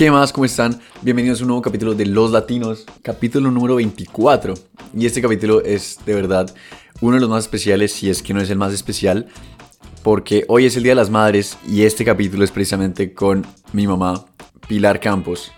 [0.00, 0.32] ¿Qué más?
[0.32, 0.80] ¿Cómo están?
[1.02, 4.54] Bienvenidos a un nuevo capítulo de Los Latinos, capítulo número 24.
[4.96, 6.50] Y este capítulo es de verdad
[7.02, 9.26] uno de los más especiales, si es que no es el más especial,
[10.02, 13.86] porque hoy es el Día de las Madres y este capítulo es precisamente con mi
[13.86, 14.24] mamá,
[14.66, 15.52] Pilar Campos.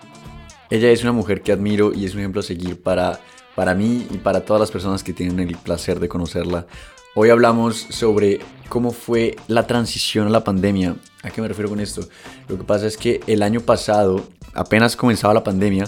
[0.71, 3.21] Ella es una mujer que admiro y es un ejemplo a seguir para,
[3.55, 6.67] para mí y para todas las personas que tienen el placer de conocerla.
[7.15, 8.41] Hoy hablamos sobre
[8.71, 10.97] cómo fue la transición a la pandemia.
[11.23, 12.09] ¿A qué me refiero con esto?
[12.49, 15.85] Lo que pasa es que el año pasado, apenas comenzaba la pandemia,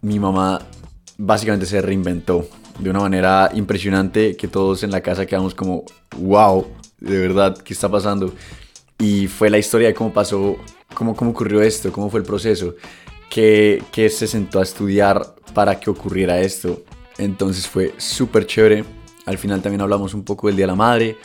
[0.00, 0.66] mi mamá
[1.16, 2.48] básicamente se reinventó
[2.80, 5.84] de una manera impresionante que todos en la casa quedamos como,
[6.18, 6.66] wow,
[6.98, 8.34] de verdad, ¿qué está pasando?
[8.98, 10.56] Y fue la historia de cómo pasó,
[10.92, 12.74] cómo, cómo ocurrió esto, cómo fue el proceso,
[13.30, 16.82] que, que se sentó a estudiar para que ocurriera esto.
[17.16, 21.16] Entonces fue súper chévere al final también hablamos un poco del Día de la Madre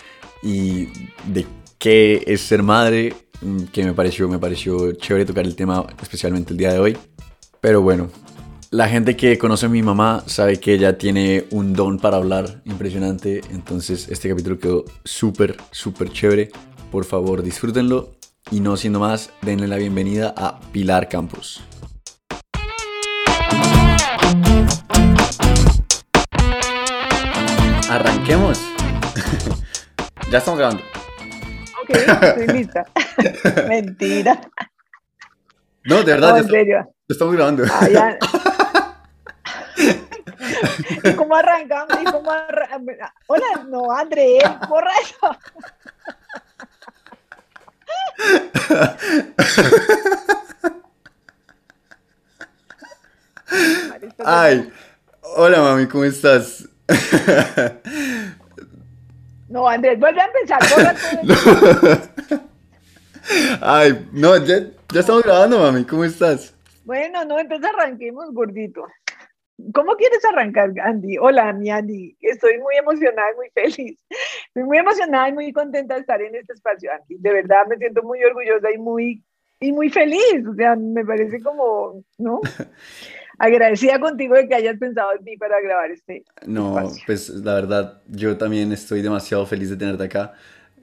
[0.43, 0.87] y
[1.25, 1.45] de
[1.77, 6.53] qué es ser madre, mm, que me pareció, me pareció chévere tocar el tema, especialmente
[6.53, 6.97] el día de hoy.
[7.61, 8.09] Pero bueno,
[8.69, 12.61] la gente que conoce a mi mamá sabe que ella tiene un don para hablar
[12.65, 16.49] impresionante, entonces este capítulo quedó súper, súper chévere.
[16.91, 18.11] Por favor, disfrútenlo
[18.51, 21.61] y no siendo más, denle la bienvenida a Pilar Campos.
[28.27, 28.59] Arranquemos.
[30.29, 30.83] ya estamos grabando.
[31.81, 32.85] Ok, estoy lista.
[33.69, 34.41] Mentira.
[35.85, 36.43] No, de verdad.
[36.43, 37.63] No, ya, estamos grabando.
[37.71, 38.17] Ah, ya.
[41.09, 42.01] ¿Y cómo arrancamos?
[42.01, 42.29] ¿Y cómo
[43.27, 45.37] Hola, no, André, porra eso.
[54.25, 54.69] Ay,
[55.21, 56.67] hola mami, ¿cómo estás?
[59.49, 60.59] No, Andrés, vuelve a empezar.
[63.61, 64.59] Ay, no, ya,
[64.93, 65.85] ya, estamos grabando, mami.
[65.85, 66.53] ¿Cómo estás?
[66.83, 68.85] Bueno, no, entonces arranquemos, gordito.
[69.73, 71.17] ¿Cómo quieres arrancar, Andy?
[71.17, 72.15] Hola, mi Andy.
[72.21, 73.99] Estoy muy emocionada, muy feliz.
[74.47, 77.17] Estoy muy emocionada y muy contenta de estar en este espacio, Andy.
[77.17, 79.23] De verdad, me siento muy orgullosa y muy,
[79.59, 80.45] y muy feliz.
[80.47, 82.39] O sea, me parece como, ¿no?
[83.37, 86.23] agradecida contigo de que hayas pensado en mí para grabar este.
[86.45, 90.33] No, pues la verdad, yo también estoy demasiado feliz de tenerte acá.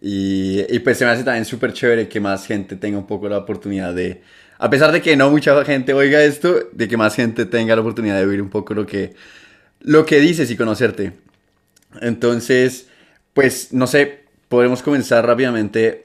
[0.01, 3.29] Y, y pues se me hace también súper chévere que más gente tenga un poco
[3.29, 4.23] la oportunidad de,
[4.59, 7.81] a pesar de que no mucha gente oiga esto, de que más gente tenga la
[7.81, 9.15] oportunidad de oír un poco lo que,
[9.81, 11.13] lo que dices y conocerte.
[12.01, 12.89] Entonces,
[13.33, 16.04] pues no sé, podemos comenzar rápidamente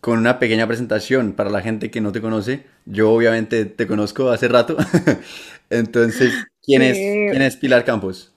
[0.00, 2.64] con una pequeña presentación para la gente que no te conoce.
[2.86, 4.76] Yo obviamente te conozco hace rato.
[5.70, 6.32] Entonces,
[6.62, 8.34] ¿quién es, ¿quién es Pilar Campos?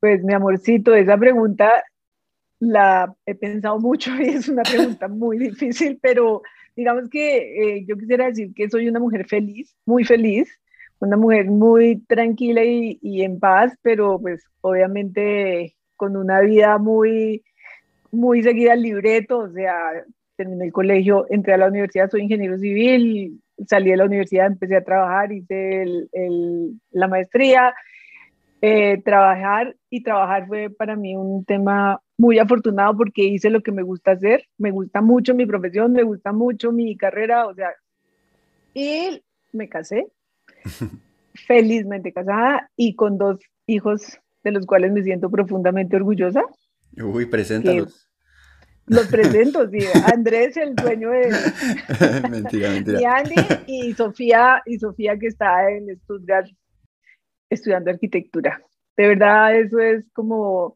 [0.00, 1.84] Pues mi amorcito, esa pregunta
[2.58, 6.42] la he pensado mucho y es una pregunta muy difícil, pero
[6.76, 10.48] digamos que eh, yo quisiera decir que soy una mujer feliz, muy feliz,
[10.98, 17.44] una mujer muy tranquila y, y en paz, pero pues obviamente con una vida muy,
[18.10, 20.04] muy seguida al libreto, o sea,
[20.36, 24.76] terminé el colegio, entré a la universidad, soy ingeniero civil, salí de la universidad, empecé
[24.76, 27.74] a trabajar, hice el, la maestría,
[28.60, 33.72] eh, trabajar y trabajar fue para mí un tema muy afortunado porque hice lo que
[33.72, 37.70] me gusta hacer, me gusta mucho mi profesión, me gusta mucho mi carrera, o sea,
[38.74, 39.20] y
[39.52, 40.06] me casé,
[41.34, 46.42] felizmente casada y con dos hijos de los cuales me siento profundamente orgullosa.
[46.96, 48.08] Uy, preséntalos.
[48.92, 49.78] Los presento, sí.
[50.12, 51.30] Andrés, el dueño de.
[52.30, 53.00] mentira, mentira.
[53.00, 53.34] Y Andy
[53.66, 56.48] y Sofía, y Sofía que está en Stuttgart
[57.48, 58.62] estudiando arquitectura.
[58.96, 60.74] De verdad, eso es como,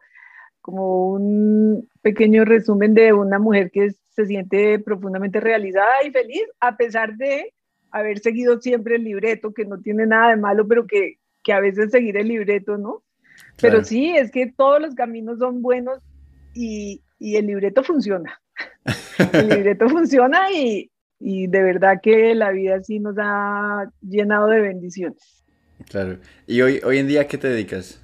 [0.60, 6.76] como un pequeño resumen de una mujer que se siente profundamente realizada y feliz, a
[6.76, 7.52] pesar de
[7.90, 11.60] haber seguido siempre el libreto, que no tiene nada de malo, pero que, que a
[11.60, 13.02] veces seguir el libreto, ¿no?
[13.60, 16.00] Pero sí, es que todos los caminos son buenos
[16.54, 18.40] y, y el libreto funciona.
[19.32, 24.60] el libreto funciona y, y, de verdad que la vida sí nos ha llenado de
[24.60, 25.44] bendiciones.
[25.90, 26.18] Claro.
[26.46, 28.00] ¿Y hoy, hoy en día qué te dedicas?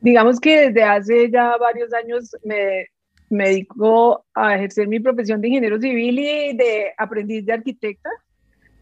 [0.00, 2.86] Digamos que desde hace ya varios años me,
[3.28, 8.10] me dedico a ejercer mi profesión de ingeniero civil y de aprendiz de arquitecta.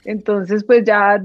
[0.04, 1.22] Entonces, pues ya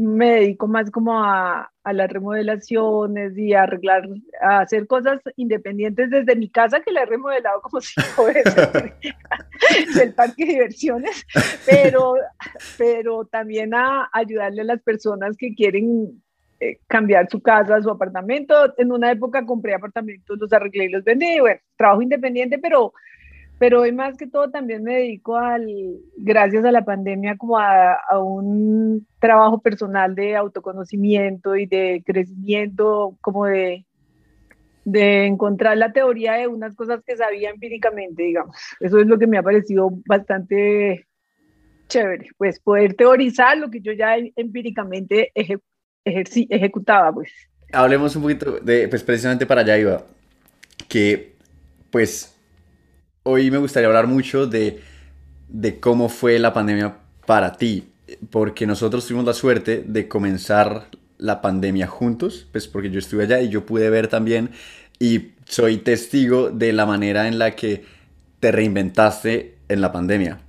[0.00, 4.08] me dedico más como a, a, las remodelaciones y a arreglar,
[4.40, 8.54] a hacer cosas independientes desde mi casa, que la he remodelado como cinco veces
[9.94, 11.26] del parque de diversiones,
[11.66, 12.14] pero,
[12.78, 16.22] pero también a ayudarle a las personas que quieren
[16.60, 18.54] eh, cambiar su casa, su apartamento.
[18.76, 21.40] En una época compré apartamentos, los arreglé y los vendí.
[21.40, 22.92] Bueno, trabajo independiente, pero,
[23.60, 25.68] pero hoy más que todo también me dedico al,
[26.16, 33.18] gracias a la pandemia, como a, a, un trabajo personal de autoconocimiento y de crecimiento,
[33.20, 33.84] como de,
[34.86, 38.56] de encontrar la teoría de unas cosas que sabía empíricamente, digamos.
[38.80, 41.06] Eso es lo que me ha parecido bastante
[41.88, 45.32] chévere, pues poder teorizar lo que yo ya empíricamente
[46.06, 47.30] ejecutaba, pues.
[47.74, 50.02] Hablemos un poquito de, pues precisamente para allá iba,
[50.88, 51.34] que
[51.90, 52.39] pues
[53.22, 54.80] hoy me gustaría hablar mucho de,
[55.48, 56.96] de cómo fue la pandemia
[57.26, 57.88] para ti,
[58.30, 60.86] porque nosotros tuvimos la suerte de comenzar
[61.18, 64.50] la pandemia juntos, pues porque yo estuve allá y yo pude ver también
[64.98, 67.84] y soy testigo de la manera en la que
[68.40, 70.40] te reinventaste en la pandemia.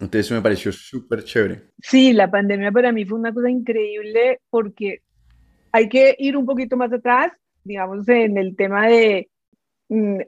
[0.00, 1.62] Entonces eso me pareció súper chévere.
[1.82, 5.02] Sí, la pandemia para mí fue una cosa increíble porque
[5.72, 7.32] hay que ir un poquito más atrás,
[7.64, 9.28] digamos, en el tema de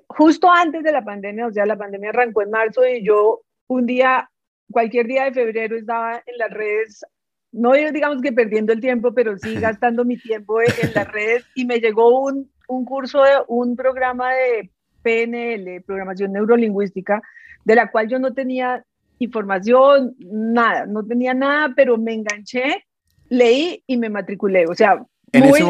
[0.08, 3.86] justo antes de la pandemia, o sea, la pandemia arrancó en marzo y yo un
[3.86, 4.30] día,
[4.70, 7.04] cualquier día de febrero estaba en las redes,
[7.52, 11.64] no digamos que perdiendo el tiempo, pero sí gastando mi tiempo en las redes y
[11.64, 14.70] me llegó un, un curso de un programa de
[15.02, 17.22] PNL, programación neurolingüística,
[17.64, 18.84] de la cual yo no tenía
[19.18, 22.84] información, nada, no tenía nada, pero me enganché,
[23.28, 24.66] leí y me matriculé.
[24.66, 25.62] O sea, muy,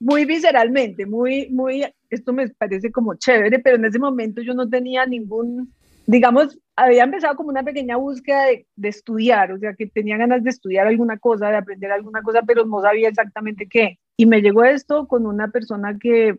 [0.00, 4.68] muy, visceralmente, muy, muy, esto me parece como chévere, pero en ese momento yo no
[4.68, 5.72] tenía ningún,
[6.06, 10.50] digamos, había empezado como una pequeña búsqueda de, estudiar, o sea, que tenía ganas de
[10.50, 13.98] estudiar alguna cosa, de aprender alguna cosa, pero no sabía exactamente qué.
[14.16, 16.38] Y me llegó esto con una persona que,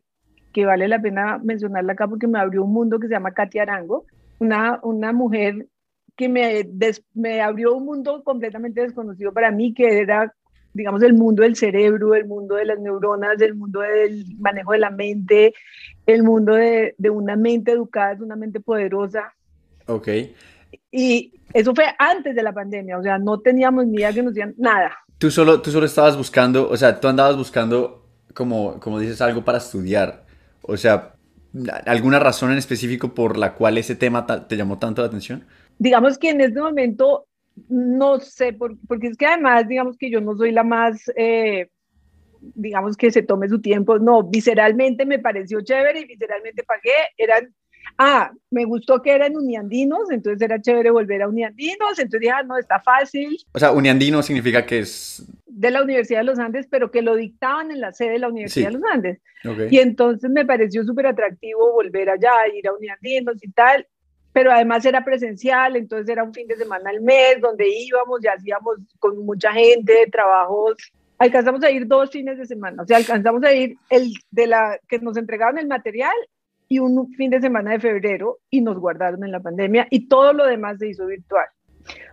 [0.53, 3.63] que vale la pena mencionarla acá porque me abrió un mundo que se llama Katia
[3.63, 4.05] Arango,
[4.39, 5.67] una, una mujer
[6.15, 6.67] que me,
[7.13, 10.33] me abrió un mundo completamente desconocido para mí, que era,
[10.77, 14.79] digamos, el mundo del cerebro, el mundo de las neuronas, el mundo del manejo de
[14.79, 15.53] la mente,
[16.05, 19.33] el mundo de, de una mente educada, de una mente poderosa.
[19.87, 20.07] Ok.
[20.91, 24.33] Y eso fue antes de la pandemia, o sea, no teníamos ni idea que nos
[24.33, 24.91] digan nada.
[25.17, 29.43] Tú solo, tú solo estabas buscando, o sea, tú andabas buscando, como, como dices, algo
[29.43, 30.25] para estudiar.
[30.61, 31.15] O sea,
[31.85, 35.43] ¿alguna razón en específico por la cual ese tema te llamó tanto la atención?
[35.79, 37.27] digamos que en este momento
[37.69, 41.69] no sé, porque es que además, digamos que yo no soy la más, eh,
[42.39, 47.53] digamos que se tome su tiempo, no, visceralmente me pareció chévere y visceralmente pagué, eran,
[47.97, 52.43] ah, me gustó que eran uniandinos, entonces era chévere volver a uniandinos, entonces dije, ah,
[52.43, 53.37] no, está fácil.
[53.53, 55.25] O sea, uniandino significa que es...
[55.45, 58.27] De la Universidad de los Andes, pero que lo dictaban en la sede de la
[58.29, 59.21] Universidad de los Andes.
[59.71, 63.87] Y entonces me pareció súper atractivo volver allá, ir a uniandinos y tal,
[64.37, 68.27] pero además era presencial, entonces era un fin de semana al mes donde íbamos y
[68.27, 70.75] hacíamos con mucha gente trabajos.
[71.17, 74.79] Alcanzamos a ir dos fines de semana, o sea, alcanzamos a ir el de la
[74.87, 76.13] que nos entregaban el material
[76.69, 80.33] y un fin de semana de febrero y nos guardaron en la pandemia y todo
[80.33, 81.47] lo demás se hizo virtual.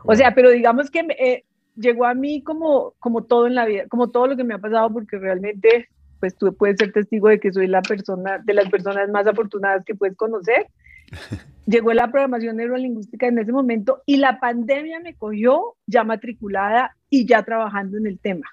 [0.07, 1.45] O sea, pero digamos que eh,
[1.77, 4.59] llegó a mí como, como todo en la vida, como todo lo que me ha
[4.59, 5.91] pasado, porque realmente,
[6.21, 9.85] pues tú puedes ser testigo de que soy la persona, de las personas más afortunadas
[9.85, 10.69] que puedes conocer.
[11.67, 17.27] Llegó la programación neurolingüística en ese momento y la pandemia me cogió ya matriculada y
[17.27, 18.47] ya trabajando en el tema,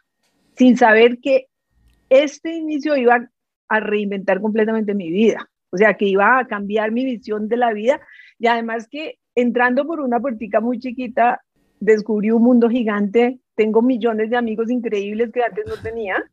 [0.56, 1.48] sin saber que
[2.10, 3.30] este inicio iba
[3.68, 7.74] a reinventar completamente mi vida, o sea, que iba a cambiar mi visión de la
[7.74, 8.02] vida.
[8.40, 11.42] Y además que entrando por una puertica muy chiquita,
[11.80, 16.24] descubrí un mundo gigante, tengo millones de amigos increíbles que antes no tenía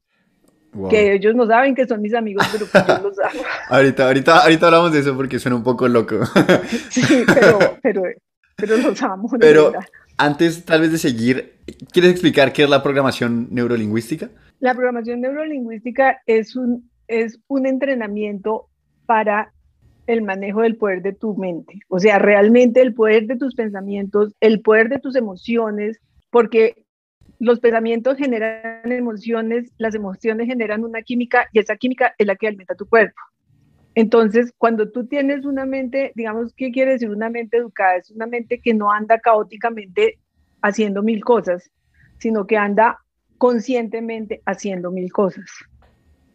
[0.91, 3.43] que ellos no saben que son mis amigos, pero que yo los amo.
[3.69, 6.21] ahorita, ahorita, ahorita hablamos de eso porque suena un poco loco.
[6.91, 8.03] sí, pero, pero,
[8.57, 9.29] pero los amo.
[9.39, 9.73] Pero
[10.17, 11.55] antes tal vez de seguir,
[11.93, 14.31] ¿quieres explicar qué es la programación neurolingüística?
[14.61, 18.69] La programación neurolingüística es un, es un entrenamiento
[19.07, 19.53] para
[20.07, 21.81] el manejo del poder de tu mente.
[21.89, 26.85] O sea, realmente el poder de tus pensamientos, el poder de tus emociones, porque
[27.39, 32.49] los pensamientos generan emociones, las emociones generan una química y esa química es la que
[32.49, 33.21] alimenta tu cuerpo.
[33.95, 37.97] Entonces, cuando tú tienes una mente, digamos, ¿qué quiere decir una mente educada?
[37.97, 40.19] Es una mente que no anda caóticamente
[40.63, 41.71] haciendo mil cosas,
[42.19, 42.99] sino que anda
[43.39, 45.51] conscientemente haciendo mil cosas.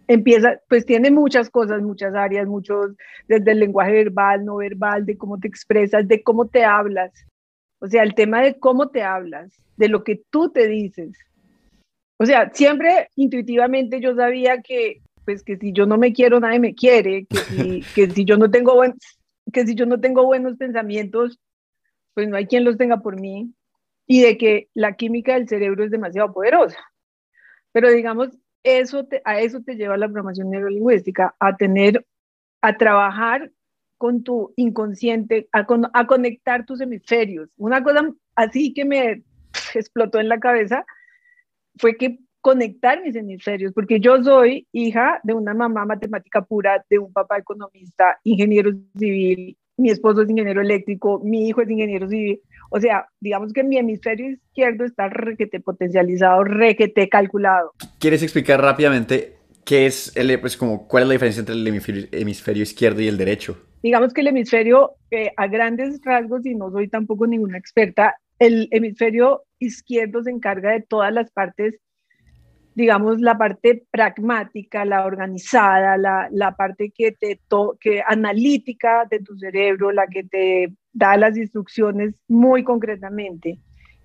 [0.07, 2.95] Empieza, pues tiene muchas cosas, muchas áreas, muchos,
[3.27, 7.11] desde el lenguaje verbal, no verbal, de cómo te expresas, de cómo te hablas,
[7.83, 11.17] o sea, el tema de cómo te hablas, de lo que tú te dices.
[12.17, 16.61] O sea, siempre intuitivamente yo sabía que, pues, que si yo no me quiero, nadie
[16.61, 18.93] me quiere, que si, que si yo no tengo buen,
[19.51, 21.41] que si yo no tengo buenos pensamientos,
[22.13, 23.53] pues no hay quien los tenga por mí,
[24.07, 26.79] y de que la química del cerebro es demasiado poderosa.
[27.73, 28.29] Pero digamos,
[28.63, 32.05] eso a eso te lleva la programación neurolingüística, a tener,
[32.61, 33.51] a trabajar
[34.03, 37.47] con tu inconsciente, a, a conectar tus hemisferios.
[37.55, 39.23] Una cosa así que me
[39.73, 40.85] explotó en la cabeza
[41.77, 46.99] fue que conectar mis hemisferios, porque yo soy hija de una mamá matemática pura, de
[46.99, 52.41] un papá economista, ingeniero civil, mi esposo es ingeniero eléctrico, mi hijo es ingeniero civil.
[52.71, 57.71] O sea, digamos que mi hemisferio izquierdo está requete potencializado, requete calculado.
[57.99, 61.65] ¿Quieres explicar rápidamente qué es el, pues como, cuál es la diferencia entre el
[62.11, 63.57] hemisferio, izquierdo y el derecho?
[63.83, 68.67] Digamos que el hemisferio, eh, a grandes rasgos, y no soy tampoco ninguna experta, el
[68.71, 71.79] hemisferio izquierdo se encarga de todas las partes
[72.75, 77.39] digamos, la parte pragmática, la organizada, la, la parte que te
[77.79, 83.59] que analítica de tu cerebro, la que te da las instrucciones muy concretamente.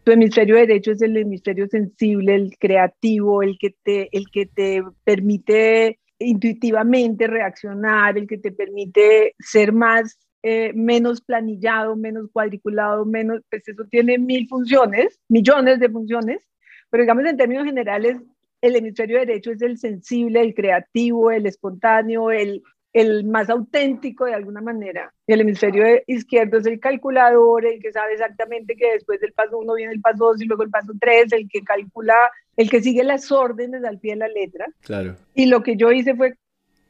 [0.04, 4.82] Tu hemisferio derecho es el hemisferio sensible, el creativo, el que te, el que te
[5.04, 13.40] permite intuitivamente reaccionar, el que te permite ser más, eh, menos planillado, menos cuadriculado, menos,
[13.50, 16.38] pues eso tiene mil funciones, millones de funciones,
[16.90, 18.16] pero digamos en términos generales,
[18.60, 22.62] el hemisferio derecho es el sensible, el creativo, el espontáneo, el,
[23.00, 25.12] el más auténtico de alguna manera.
[25.26, 29.58] Y el hemisferio izquierdo es el calculador, el que sabe exactamente que después del paso
[29.58, 32.16] 1 viene el paso 2 y luego el paso 3, el que calcula,
[32.56, 34.66] el que sigue las órdenes al pie de la letra.
[34.80, 35.16] Claro.
[35.34, 36.34] Y lo que yo hice fue,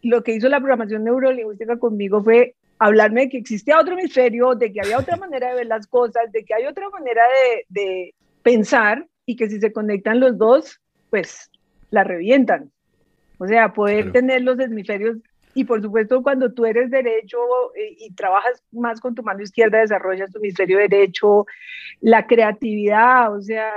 [0.03, 4.73] lo que hizo la programación neurolingüística conmigo fue hablarme de que existía otro hemisferio, de
[4.73, 7.23] que había otra manera de ver las cosas, de que hay otra manera
[7.69, 11.51] de, de pensar y que si se conectan los dos, pues
[11.91, 12.71] la revientan.
[13.39, 15.19] O sea, poder tener los hemisferios
[15.59, 17.37] y por supuesto cuando tú eres derecho
[17.75, 21.47] eh, y trabajas más con tu mano izquierda, desarrollas tu hemisferio derecho,
[22.01, 23.69] la creatividad, o sea,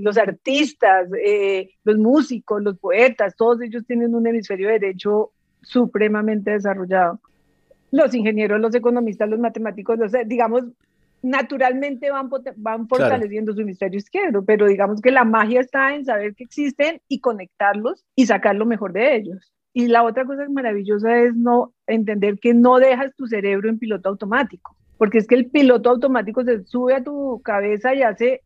[0.00, 5.30] los artistas, eh, los músicos, los poetas, todos ellos tienen un hemisferio derecho
[5.62, 7.20] supremamente desarrollado.
[7.92, 10.64] Los ingenieros, los economistas, los matemáticos, los, digamos,
[11.22, 16.34] naturalmente van, van fortaleciendo su hemisferio izquierdo, pero digamos que la magia está en saber
[16.34, 19.52] que existen y conectarlos y sacar lo mejor de ellos.
[19.72, 24.08] Y la otra cosa maravillosa es no entender que no dejas tu cerebro en piloto
[24.08, 28.42] automático, porque es que el piloto automático se sube a tu cabeza y hace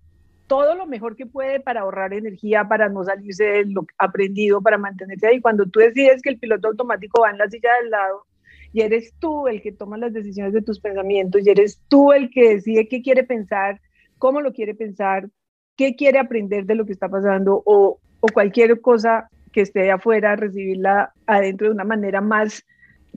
[0.46, 4.76] todo lo mejor que puede para ahorrar energía, para no salirse de lo aprendido, para
[4.76, 5.40] mantenerse ahí.
[5.40, 8.26] Cuando tú decides que el piloto automático va en la silla del lado
[8.72, 12.30] y eres tú el que toma las decisiones de tus pensamientos y eres tú el
[12.30, 13.80] que decide qué quiere pensar,
[14.18, 15.28] cómo lo quiere pensar,
[15.76, 20.34] qué quiere aprender de lo que está pasando o, o cualquier cosa que esté afuera,
[20.34, 22.64] recibirla adentro de una manera más,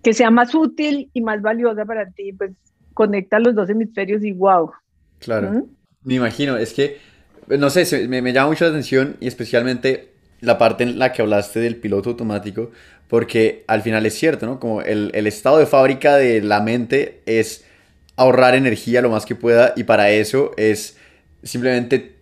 [0.04, 2.52] que sea más útil y más valiosa para ti, pues
[2.94, 4.72] conecta los dos hemisferios y wow.
[5.18, 5.64] Claro, ¿Mm?
[6.04, 7.00] me imagino, es que,
[7.48, 11.24] no sé, me, me llama mucho la atención y especialmente la parte en la que
[11.24, 12.72] hablaste del piloto automático,
[13.08, 14.60] porque al final es cierto, ¿no?
[14.60, 17.66] Como el, el, estado de fábrica de la mente es
[18.16, 20.98] ahorrar energía lo más que pueda y para eso es
[21.42, 22.17] simplemente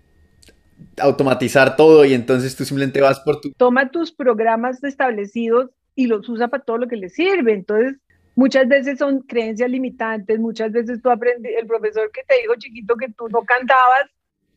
[0.99, 3.51] automatizar todo y entonces tú simplemente vas por tu...
[3.53, 7.53] Toma tus programas establecidos y los usa para todo lo que le sirve.
[7.53, 7.95] Entonces,
[8.35, 12.95] muchas veces son creencias limitantes, muchas veces tú aprendes, el profesor que te dijo chiquito
[12.95, 14.09] que tú no cantabas,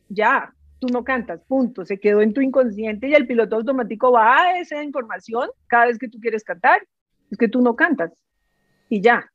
[0.09, 4.41] ya, tú no cantas, punto, se quedó en tu inconsciente y el piloto automático va
[4.41, 6.81] a esa información cada vez que tú quieres cantar,
[7.31, 8.11] es que tú no cantas
[8.89, 9.31] y ya.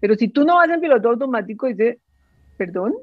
[0.00, 2.00] Pero si tú no vas en piloto automático, dice,
[2.56, 2.94] perdón,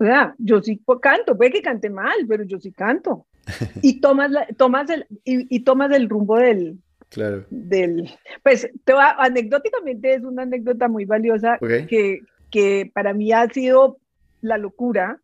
[0.00, 3.26] o sea, yo sí canto, puede que cante mal, pero yo sí canto.
[3.82, 6.78] Y tomas, la, tomas, el, y, tomas el rumbo del,
[7.10, 7.44] Claro.
[7.50, 8.08] Del,
[8.42, 13.98] pues te va, anecdóticamente es una anécdota muy valiosa que, que para mí ha sido
[14.42, 15.20] la locura,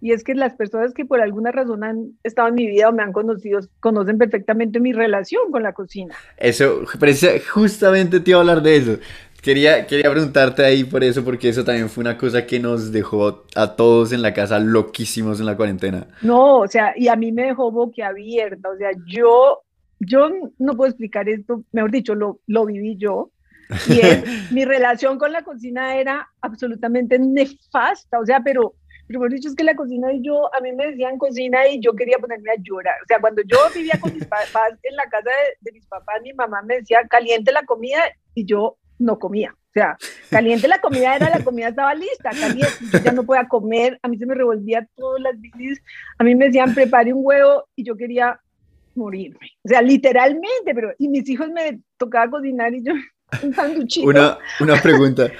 [0.00, 2.92] y es que las personas que por alguna razón han estado en mi vida o
[2.92, 6.14] me han conocido conocen perfectamente mi relación con la cocina.
[6.36, 6.84] Eso,
[7.52, 8.98] justamente te iba a hablar de eso.
[9.48, 13.46] Quería, quería preguntarte ahí por eso, porque eso también fue una cosa que nos dejó
[13.54, 16.06] a todos en la casa loquísimos en la cuarentena.
[16.20, 19.62] No, o sea, y a mí me dejó boquiabierta, o sea, yo,
[20.00, 20.28] yo
[20.58, 23.30] no puedo explicar esto, mejor dicho, lo, lo viví yo,
[23.88, 24.00] y
[24.54, 28.74] mi relación con la cocina era absolutamente nefasta, o sea, pero
[29.06, 31.94] primero dicho es que la cocina y yo, a mí me decían cocina y yo
[31.94, 32.96] quería ponerme a llorar.
[33.02, 35.30] O sea, cuando yo vivía con mis papás en la casa
[35.62, 38.02] de, mis papás, mi mamá me decía caliente la comida
[38.34, 39.54] y yo no comía.
[39.54, 39.96] O sea,
[40.30, 44.08] caliente la comida era la comida estaba lista, caliente, yo ya no podía comer, a
[44.08, 45.80] mí se me revolvía todas las bicis,
[46.18, 48.40] a mí me decían prepare un huevo y yo quería
[48.94, 49.52] morirme.
[49.64, 52.92] O sea, literalmente, pero y mis hijos me tocaba cocinar y yo
[53.42, 54.08] un sanduchito.
[54.08, 55.30] Una, una pregunta.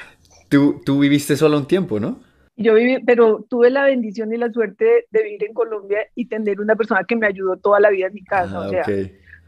[0.49, 2.21] Tú, tú viviste solo un tiempo, ¿no?
[2.57, 6.61] Yo viví, pero tuve la bendición y la suerte de vivir en Colombia y tener
[6.61, 8.57] una persona que me ayudó toda la vida en mi casa.
[8.57, 8.85] Ah, o, sea,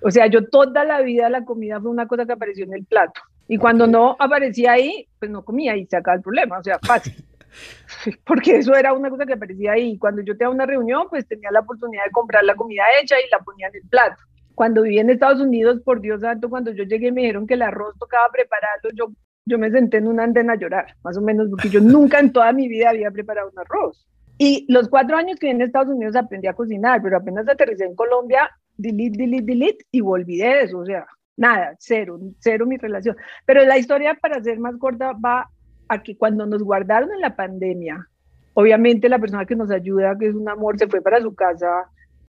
[0.03, 2.85] o sea, yo toda la vida la comida fue una cosa que apareció en el
[2.85, 3.21] plato.
[3.53, 6.79] Y cuando no aparecía ahí, pues no comía y se acaba el problema, o sea,
[6.87, 7.17] fácil.
[8.25, 9.99] Porque eso era una cosa que aparecía ahí.
[9.99, 13.29] Cuando yo tenía una reunión, pues tenía la oportunidad de comprar la comida hecha y
[13.29, 14.23] la ponía en el plato.
[14.55, 17.63] Cuando viví en Estados Unidos, por Dios santo, cuando yo llegué me dijeron que el
[17.63, 19.13] arroz tocaba prepararlo, yo,
[19.47, 22.33] yo me senté en una antena a llorar, más o menos, porque yo nunca en
[22.33, 24.07] toda mi vida había preparado un arroz.
[24.39, 27.85] Y los cuatro años que viví en Estados Unidos aprendí a cocinar, pero apenas aterricé
[27.85, 31.05] en Colombia, delete, delete, delete, y volví de eso, o sea,
[31.41, 33.17] nada, cero, cero mi relación.
[33.47, 35.51] Pero la historia, para ser más corta, va
[35.89, 38.07] a que cuando nos guardaron en la pandemia,
[38.55, 41.91] obviamente la persona que nos ayuda, que es un amor, se fue para su casa,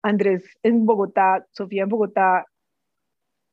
[0.03, 2.47] Andrés en Bogotá, Sofía en Bogotá,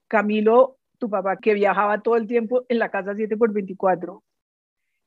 [0.08, 4.24] Camilo, tu papá, que viajaba todo el tiempo en la casa 7 por 24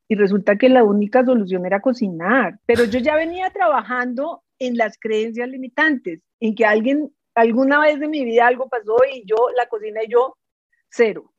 [0.08, 4.98] y resulta que la única solución era cocinar, pero yo ya venía trabajando en las
[4.98, 9.66] creencias limitantes, en que alguien, alguna vez de mi vida algo pasó y yo, la
[9.66, 10.36] cocina y yo,
[10.90, 11.32] cero.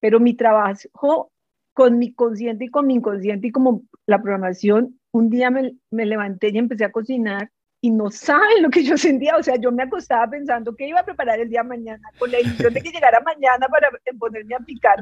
[0.00, 1.30] Pero mi trabajo
[1.74, 6.06] con mi consciente y con mi inconsciente y como la programación, un día me, me
[6.06, 9.72] levanté y empecé a cocinar y no saben lo que yo sentía, o sea, yo
[9.72, 12.90] me acostaba pensando que iba a preparar el día mañana, con la ilusión de que
[12.90, 13.88] llegara mañana para
[14.18, 14.98] ponerme a picar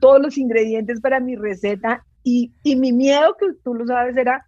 [0.00, 4.44] todos los ingredientes para mi receta y, y, mi miedo, que tú lo sabes, era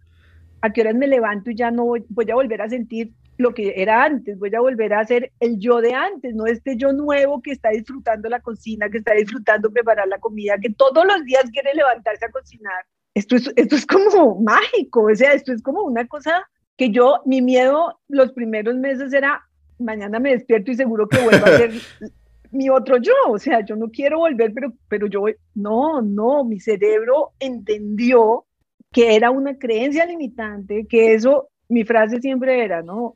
[0.61, 3.53] a qué horas me levanto y ya no voy, voy, a volver a sentir lo
[3.53, 6.91] que era antes, voy a volver a ser el yo de antes, no este yo
[6.91, 11.23] nuevo que está disfrutando la cocina, que está disfrutando preparar la comida, que todos los
[11.23, 12.85] días quiere levantarse a cocinar.
[13.13, 17.21] Esto es, esto es como mágico, o sea, esto es como una cosa que yo,
[17.25, 19.41] mi miedo los primeros meses era,
[19.77, 21.71] mañana me despierto y seguro que vuelvo a ser
[22.51, 25.23] mi otro yo, o sea, yo no quiero volver, pero, pero yo,
[25.55, 28.45] no, no, mi cerebro entendió
[28.91, 33.15] que era una creencia limitante, que eso, mi frase siempre era, ¿no?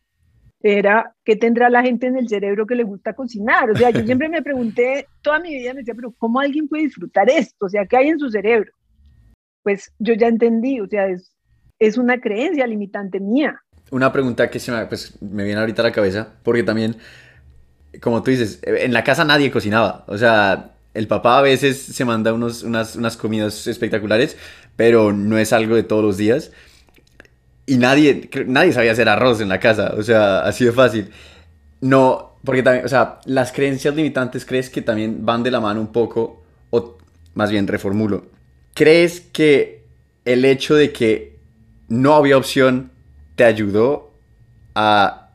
[0.63, 3.69] Era, ¿qué tendrá la gente en el cerebro que le gusta cocinar?
[3.69, 6.83] O sea, yo siempre me pregunté, toda mi vida me decía, pero ¿cómo alguien puede
[6.83, 7.65] disfrutar esto?
[7.65, 8.71] O sea, ¿qué hay en su cerebro?
[9.61, 11.35] Pues yo ya entendí, o sea, es,
[11.79, 13.59] es una creencia limitante mía.
[13.91, 16.95] Una pregunta que se me, pues, me viene ahorita a la cabeza, porque también
[18.01, 20.03] como tú dices, en la casa nadie cocinaba.
[20.07, 24.37] O sea, el papá a veces se manda unos, unas, unas comidas espectaculares,
[24.75, 26.51] pero no es algo de todos los días.
[27.65, 31.09] Y nadie, nadie sabía hacer arroz en la casa, o sea, así de fácil.
[31.79, 35.79] No, porque también, o sea, las creencias limitantes, ¿crees que también van de la mano
[35.79, 36.43] un poco?
[36.71, 36.97] O
[37.35, 38.25] más bien, reformulo.
[38.73, 39.83] ¿Crees que
[40.25, 41.37] el hecho de que
[41.87, 42.91] no había opción
[43.35, 44.11] te ayudó
[44.75, 45.29] a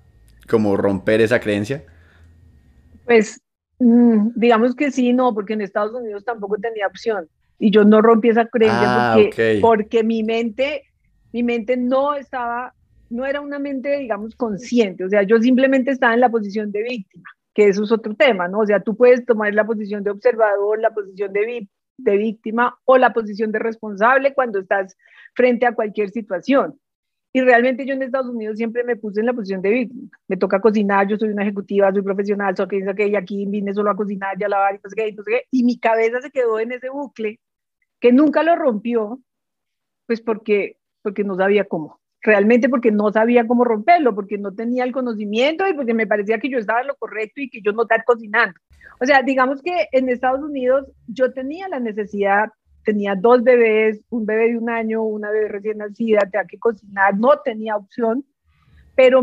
[0.48, 1.84] como romper esa creencia?
[3.04, 3.40] Pues
[3.78, 8.00] mm, digamos que sí, no, porque en Estados Unidos tampoco tenía opción y yo no
[8.00, 10.84] rompí esa creencia ah, porque, porque mi mente,
[11.38, 12.74] mi mente no estaba,
[13.11, 16.83] no era una mente, digamos, consciente, o sea, yo simplemente estaba en la posición de
[16.83, 18.59] víctima, que eso es otro tema, ¿no?
[18.59, 22.98] O sea, tú puedes tomar la posición de observador, la posición de, de víctima o
[22.98, 24.96] la posición de responsable cuando estás
[25.33, 26.77] frente a cualquier situación.
[27.33, 30.09] Y realmente yo en Estados Unidos siempre me puse en la posición de víctima.
[30.27, 33.90] Me toca cocinar, yo soy una ejecutiva, soy profesional, soy que y aquí vine solo
[33.90, 35.42] a cocinar y a lavar y no sé qué, y no sé qué.
[35.53, 37.38] Y mi cabeza se quedó en ese bucle
[38.01, 39.20] que nunca lo rompió,
[40.09, 42.00] pues porque, porque no sabía cómo.
[42.20, 46.38] Realmente porque no sabía cómo romperlo, porque no tenía el conocimiento y porque me parecía
[46.38, 48.54] que yo estaba en lo correcto y que yo no estaba cocinando.
[49.00, 52.50] O sea, digamos que en Estados Unidos yo tenía la necesidad
[52.88, 57.18] tenía dos bebés, un bebé de un año, una bebé recién nacida, tenía que cocinar,
[57.18, 58.24] no tenía opción,
[58.94, 59.22] pero,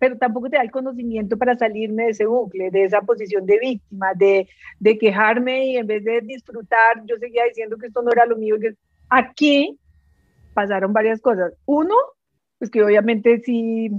[0.00, 3.60] pero tampoco te da el conocimiento para salirme de ese bucle, de esa posición de
[3.60, 4.48] víctima, de,
[4.80, 8.36] de quejarme y en vez de disfrutar, yo seguía diciendo que esto no era lo
[8.36, 8.56] mío.
[8.60, 8.74] Que
[9.08, 9.78] aquí
[10.54, 11.52] pasaron varias cosas.
[11.66, 11.94] Uno,
[12.58, 13.90] pues que obviamente sí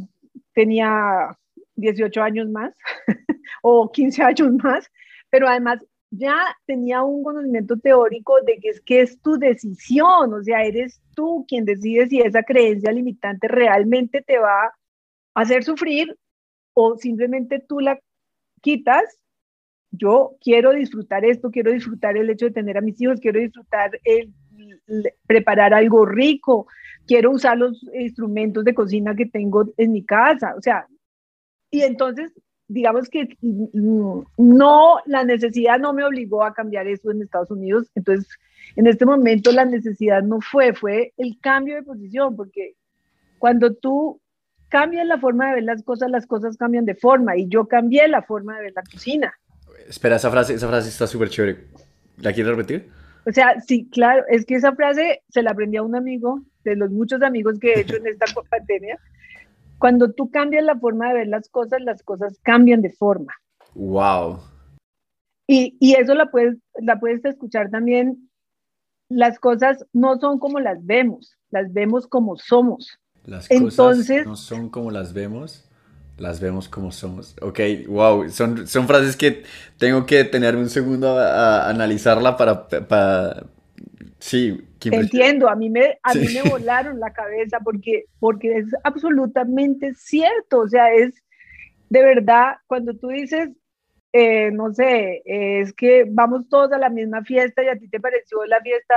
[0.54, 1.38] tenía
[1.76, 2.74] 18 años más
[3.62, 4.90] o 15 años más,
[5.30, 5.80] pero además
[6.12, 11.02] ya tenía un conocimiento teórico de que es que es tu decisión, o sea, eres
[11.16, 14.74] tú quien decide si esa creencia limitante realmente te va a
[15.34, 16.18] hacer sufrir
[16.74, 18.00] o simplemente tú la
[18.62, 19.20] quitas.
[19.92, 24.00] Yo quiero disfrutar esto, quiero disfrutar el hecho de tener a mis hijos, quiero disfrutar
[24.04, 24.34] el,
[25.28, 26.68] preparar algo rico,
[27.08, 30.88] quiero usar los instrumentos de cocina que tengo en mi casa, o sea,
[31.72, 32.32] y entonces
[32.68, 33.38] digamos que
[34.38, 38.28] no, la necesidad no me obligó a cambiar eso en Estados Unidos, entonces
[38.76, 42.76] en este momento la necesidad no fue, fue el cambio de posición, porque
[43.38, 44.20] cuando tú
[44.70, 48.08] cambias la forma de ver las cosas, las cosas cambian de forma, y yo cambié
[48.08, 49.34] la forma de ver la cocina.
[49.88, 51.68] Espera, esa frase, esa frase está súper chévere.
[52.18, 52.90] ¿La quieres repetir?
[53.28, 56.76] O sea, sí, claro, es que esa frase se la aprendí a un amigo, de
[56.76, 59.00] los muchos amigos que he hecho en esta pandemia,
[59.78, 63.34] cuando tú cambias la forma de ver las cosas, las cosas cambian de forma.
[63.74, 64.40] Wow.
[65.48, 68.30] Y, y eso la puedes, la puedes escuchar también
[69.10, 73.00] las cosas no son como las vemos, las vemos como somos.
[73.24, 75.68] Las cosas no son como las vemos,
[76.18, 77.36] las vemos como somos.
[77.42, 79.44] Ok, wow, son, son frases que
[79.78, 83.44] tengo que tenerme un segundo a, analizarla para, para,
[84.20, 84.62] sí.
[84.84, 90.60] Entiendo, a mí, me, a mí me volaron la cabeza porque, porque es absolutamente cierto,
[90.60, 91.24] o sea, es
[91.90, 93.50] de verdad, cuando tú dices,
[94.14, 98.00] eh, no sé, es que vamos todos a la misma fiesta y a ti te
[98.00, 98.96] pareció la fiesta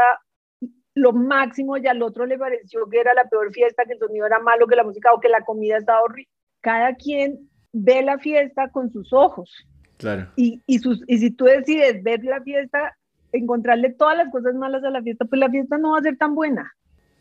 [0.94, 4.26] lo máximo y al otro le pareció que era la peor fiesta, que el sonido
[4.26, 6.30] era malo, que la música o que la comida estaba horrible.
[6.68, 9.50] Cada quien ve la fiesta con sus ojos.
[9.96, 10.26] Claro.
[10.36, 12.94] Y, y, sus, y si tú decides ver la fiesta,
[13.32, 16.18] encontrarle todas las cosas malas a la fiesta, pues la fiesta no va a ser
[16.18, 16.70] tan buena.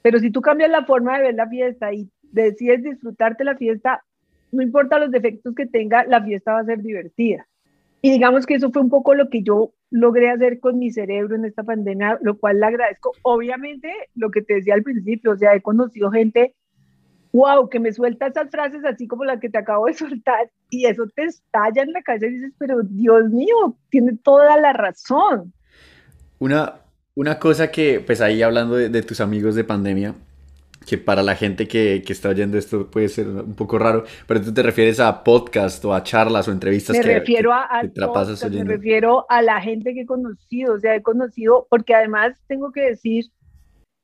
[0.02, 4.04] Pero si tú cambias la forma de ver la fiesta y decides disfrutarte la fiesta,
[4.52, 7.48] no importa los defectos que tenga, la fiesta va a ser divertida.
[8.02, 11.38] Y digamos que eso fue un poco lo que yo logré hacer con mi cerebro
[11.38, 13.14] en esta pandemia, lo cual le agradezco.
[13.22, 16.54] Obviamente, lo que te decía al principio, o sea, he conocido gente,
[17.38, 20.86] wow, que me suelta esas frases así como la que te acabo de soltar, y
[20.86, 25.54] eso te estalla en la cabeza y dices, pero Dios mío, tiene toda la razón.
[26.40, 26.76] Una,
[27.16, 30.16] una cosa que, pues ahí hablando de, de tus amigos de pandemia,
[30.88, 34.42] que para la gente que, que, está oyendo esto puede ser un poco raro, pero
[34.42, 38.64] tú te refieres a podcast o a charlas o entrevistas me refiero a, te Me
[38.64, 42.82] refiero a la gente que he conocido, o sea, he conocido, porque además tengo que
[42.82, 43.26] decir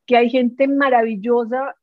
[0.05, 1.75] que hay gente maravillosa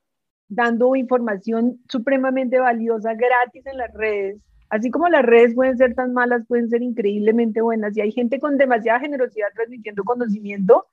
[0.51, 4.43] dando información supremamente valiosa gratis en las redes.
[4.69, 7.97] Así como las redes pueden ser tan malas, pueden ser increíblemente buenas.
[7.97, 10.87] Y hay gente con demasiada generosidad transmitiendo conocimiento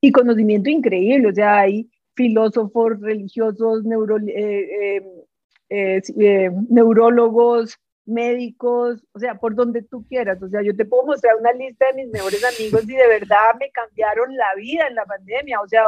[0.00, 1.28] y conocimiento increíble.
[1.28, 5.02] O sea, hay filósofos religiosos, eh,
[5.70, 10.42] eh, eh, neurólogos, médicos, o sea, por donde tú quieras.
[10.42, 13.54] O sea, yo te puedo mostrar una lista de mis mejores amigos y de verdad
[13.58, 15.60] me cambiaron la vida en la pandemia.
[15.60, 15.84] O sea,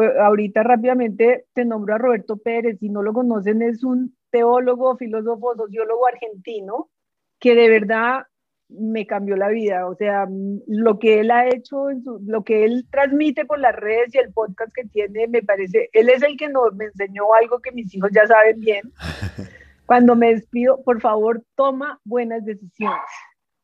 [0.00, 5.54] ahorita rápidamente te nombro a Roberto Pérez, si no lo conocen, es un teólogo, filósofo,
[5.56, 6.90] sociólogo argentino
[7.38, 8.26] que de verdad
[8.68, 9.86] me cambió la vida.
[9.86, 10.26] O sea,
[10.66, 11.86] lo que él ha hecho,
[12.26, 16.08] lo que él transmite por las redes y el podcast que tiene, me parece, él
[16.10, 18.92] es el que nos, me enseñó algo que mis hijos ya saben bien.
[19.86, 23.00] Cuando me despido, por favor, toma buenas decisiones.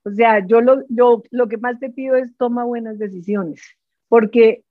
[0.04, 3.62] O sea, yo lo, yo lo que más te pido es toma buenas decisiones,
[4.08, 4.63] porque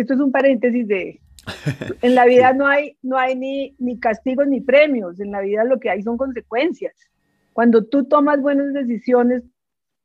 [0.00, 1.20] esto es un paréntesis de,
[2.02, 5.64] en la vida no hay, no hay ni, ni castigos ni premios, en la vida
[5.64, 6.94] lo que hay son consecuencias.
[7.52, 9.42] Cuando tú tomas buenas decisiones,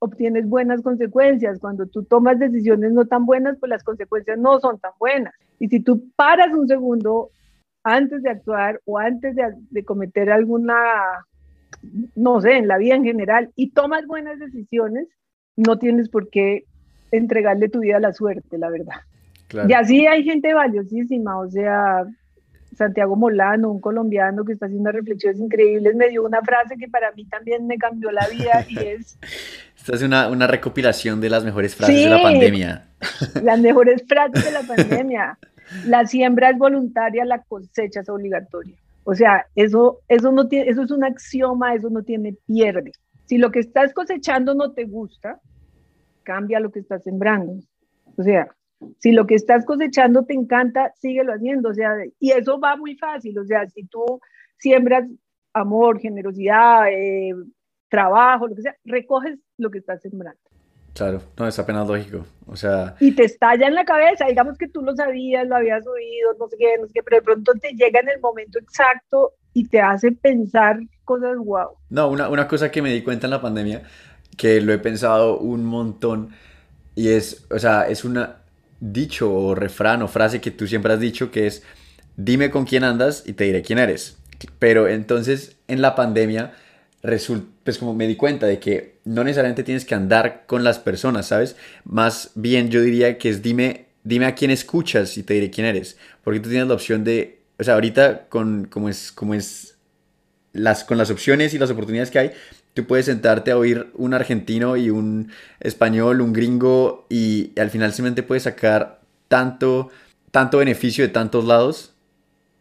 [0.03, 1.59] obtienes buenas consecuencias.
[1.59, 5.33] Cuando tú tomas decisiones no tan buenas, pues las consecuencias no son tan buenas.
[5.59, 7.29] Y si tú paras un segundo
[7.83, 10.75] antes de actuar o antes de, cometer alguna,
[12.15, 15.07] no sé, en la vida en general, y tomas buenas decisiones,
[15.55, 16.65] no tienes por qué
[17.11, 19.01] entregarle tu vida a la suerte, la verdad.
[19.67, 22.05] Y así hay gente valiosísima, o sea,
[22.75, 27.11] Santiago Molano, un colombiano que está haciendo reflexiones increíbles, me dio una frase que para
[27.11, 29.17] mí también me cambió la vida y es...
[29.77, 32.87] Esta es una, una recopilación de las mejores frases de la pandemia.
[33.43, 35.37] Las mejores frases de la pandemia.
[35.85, 38.75] La siembra es voluntaria, la cosecha es obligatoria.
[39.03, 42.93] O sea, eso, eso, no tiene, eso es un axioma, eso no tiene pierde.
[43.25, 45.39] Si lo que estás cosechando no te gusta,
[46.23, 47.55] cambia lo que estás sembrando.
[48.15, 48.47] O sea,
[48.99, 51.69] si lo que estás cosechando te encanta, síguelo haciendo.
[51.69, 53.37] O sea, y eso va muy fácil.
[53.39, 54.19] O sea, si tú
[54.57, 55.05] siembras
[55.53, 57.33] amor, generosidad, eh,
[57.89, 60.39] trabajo, lo que sea, recoges lo que estás sembrando.
[60.93, 62.25] Claro, no, es apenas lógico.
[62.45, 62.95] O sea.
[62.99, 66.47] Y te estalla en la cabeza, digamos que tú lo sabías, lo habías oído, no
[66.47, 69.67] sé qué, no sé qué, pero de pronto te llega en el momento exacto y
[69.67, 71.77] te hace pensar cosas guau.
[71.89, 73.83] No, una, una cosa que me di cuenta en la pandemia,
[74.37, 76.29] que lo he pensado un montón,
[76.95, 78.42] y es, o sea, es una,
[78.91, 81.63] dicho o refrán o frase que tú siempre has dicho que es
[82.17, 84.17] dime con quién andas y te diré quién eres.
[84.59, 86.53] Pero entonces en la pandemia
[87.63, 91.27] pues como me di cuenta de que no necesariamente tienes que andar con las personas,
[91.27, 91.57] ¿sabes?
[91.83, 95.67] Más bien yo diría que es dime, dime a quién escuchas y te diré quién
[95.67, 95.97] eres.
[96.23, 99.75] Porque tú tienes la opción de, o sea, ahorita con como es, como es
[100.53, 102.31] las, con las opciones y las oportunidades que hay,
[102.73, 107.93] Tú puedes sentarte a oír un argentino y un español, un gringo, y, al final
[107.93, 109.89] simplemente puedes sacar tanto,
[110.31, 111.95] tanto beneficio de tantos lados.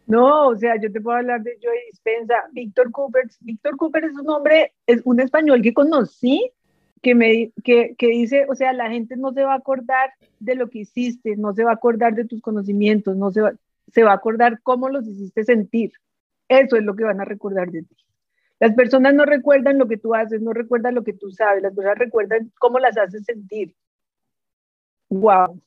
[0.07, 3.25] No, o sea, yo te puedo hablar de Joey Dispensa, Víctor Cooper.
[3.41, 6.51] Víctor Cooper es un hombre, es un español que conocí,
[7.01, 10.57] que, me, que, que dice, o sea, la gente no se va a acordar de
[10.57, 13.53] lo que hiciste, no se va a acordar de tus conocimientos, no se va,
[13.93, 15.93] se va a acordar cómo los hiciste sentir.
[16.49, 17.97] Eso es lo que van a recordar de ti.
[18.63, 21.75] Las personas no recuerdan lo que tú haces, no recuerdan lo que tú sabes, las
[21.75, 23.75] personas recuerdan cómo las haces sentir.
[25.09, 25.61] Wow.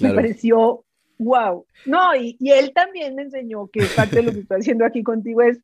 [0.00, 0.84] Me pareció
[1.18, 1.64] wow.
[1.86, 5.04] No, y, y, él también me enseñó que parte de lo que estoy haciendo aquí
[5.04, 5.60] contigo es,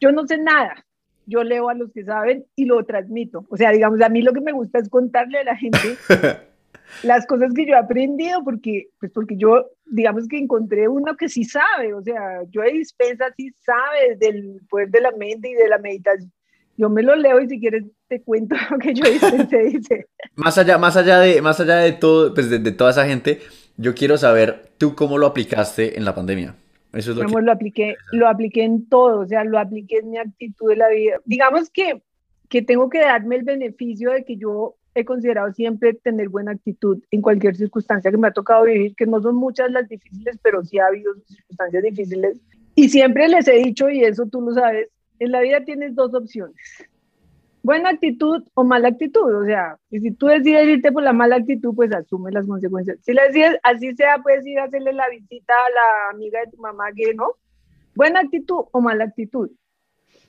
[0.00, 0.86] yo no sé nada,
[1.26, 3.44] yo leo a los que saben y lo transmito.
[3.50, 5.96] O sea, digamos, a mí lo que me gusta es contarle a la gente
[7.02, 11.28] las cosas que yo he aprendido, porque, pues porque yo, digamos que encontré uno que
[11.28, 15.54] sí sabe, o sea, yo de dispensa sí sabe del poder de la mente y
[15.54, 16.32] de la meditación.
[16.76, 20.06] Yo me lo leo y si quieres te cuento lo que yo dispensé, dice.
[20.36, 23.40] Más allá, más allá de, más allá de todo, pues de, de toda esa gente,
[23.76, 26.54] yo quiero saber tú cómo lo aplicaste en la pandemia.
[26.92, 27.42] Eso es lo, que...
[27.42, 30.88] lo apliqué, lo apliqué en todo, o sea, lo apliqué en mi actitud de la
[30.88, 31.20] vida.
[31.24, 32.02] Digamos que,
[32.48, 37.02] que tengo que darme el beneficio de que yo he considerado siempre tener buena actitud
[37.10, 40.64] en cualquier circunstancia que me ha tocado vivir, que no son muchas las difíciles, pero
[40.64, 42.40] sí ha habido circunstancias difíciles.
[42.74, 46.14] Y siempre les he dicho, y eso tú lo sabes, en la vida tienes dos
[46.14, 46.54] opciones
[47.68, 49.30] buena actitud o mala actitud.
[49.34, 52.98] O sea, y si tú decides irte por la mala actitud, pues asume las consecuencias.
[53.02, 56.50] Si le decides, así sea, puedes ir a hacerle la visita a la amiga de
[56.50, 57.34] tu mamá que no.
[57.94, 59.50] Buena actitud o mala actitud.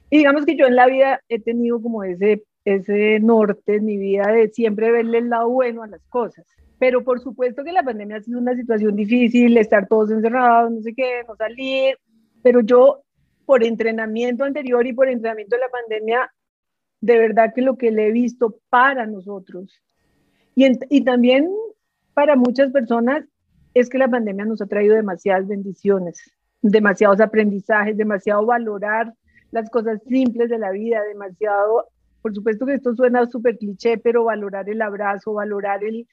[0.09, 3.97] Y digamos que yo en la vida he tenido como ese, ese norte en mi
[3.97, 6.45] vida de siempre verle el lado bueno a las cosas.
[6.77, 10.81] Pero por supuesto que la pandemia ha sido una situación difícil, estar todos encerrados, no
[10.81, 11.97] sé qué, no salir.
[12.41, 13.03] Pero yo,
[13.45, 16.31] por entrenamiento anterior y por entrenamiento de la pandemia,
[17.01, 19.81] de verdad que lo que le he visto para nosotros
[20.59, 21.49] y, y también
[22.13, 23.23] para muchas personas
[23.73, 26.19] es que la pandemia nos ha traído demasiadas bendiciones,
[26.61, 29.13] demasiados aprendizajes, demasiado valorar
[29.51, 31.87] las cosas simples de la vida, demasiado,
[32.21, 36.07] por supuesto que esto suena súper cliché, pero valorar el abrazo, valorar el,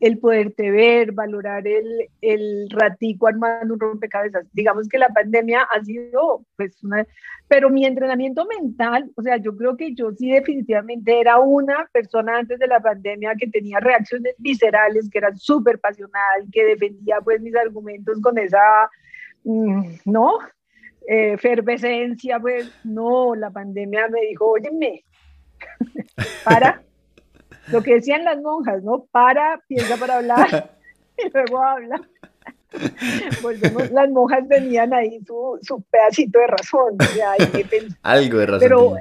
[0.00, 4.46] el, poderte ver, valorar el, el ratico armando un rompecabezas.
[4.52, 7.06] Digamos que la pandemia ha sido, pues, una...
[7.48, 12.38] Pero mi entrenamiento mental, o sea, yo creo que yo sí definitivamente era una persona
[12.38, 17.40] antes de la pandemia que tenía reacciones viscerales, que era súper pasional, que defendía, pues,
[17.40, 18.88] mis argumentos con esa,
[19.44, 20.38] mm, ¿no?
[21.12, 25.04] Eh, efervescencia, pues, no, la pandemia me dijo, óyeme,
[26.44, 26.84] para
[27.72, 29.06] lo que decían las monjas, ¿no?
[29.10, 30.70] Para, piensa para hablar
[31.18, 32.00] y luego habla.
[33.42, 36.96] Volvemos, las monjas tenían ahí su, su pedacito de razón.
[37.00, 37.32] O sea,
[38.02, 38.60] Algo de razón.
[38.60, 38.92] Pero,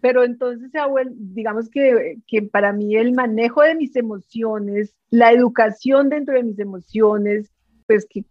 [0.00, 0.70] pero entonces,
[1.10, 6.58] digamos que, que para mí el manejo de mis emociones, la educación dentro de mis
[6.58, 7.52] emociones,
[7.86, 8.24] pues que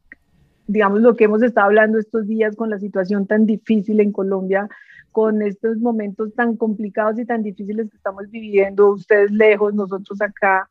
[0.68, 4.70] digamos lo que hemos estado hablando estos días con la situación tan difícil en Colombia,
[5.12, 10.68] con estos momentos tan complicados y tan difíciles que estamos viviendo, ustedes lejos, nosotros acá,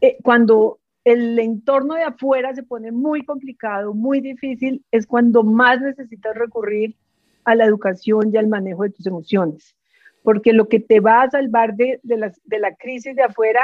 [0.00, 5.80] eh, cuando el entorno de afuera se pone muy complicado, muy difícil, es cuando más
[5.80, 6.96] necesitas recurrir
[7.44, 9.76] a la educación y al manejo de tus emociones,
[10.22, 13.60] porque lo que te va a salvar de, de, la, de la crisis de afuera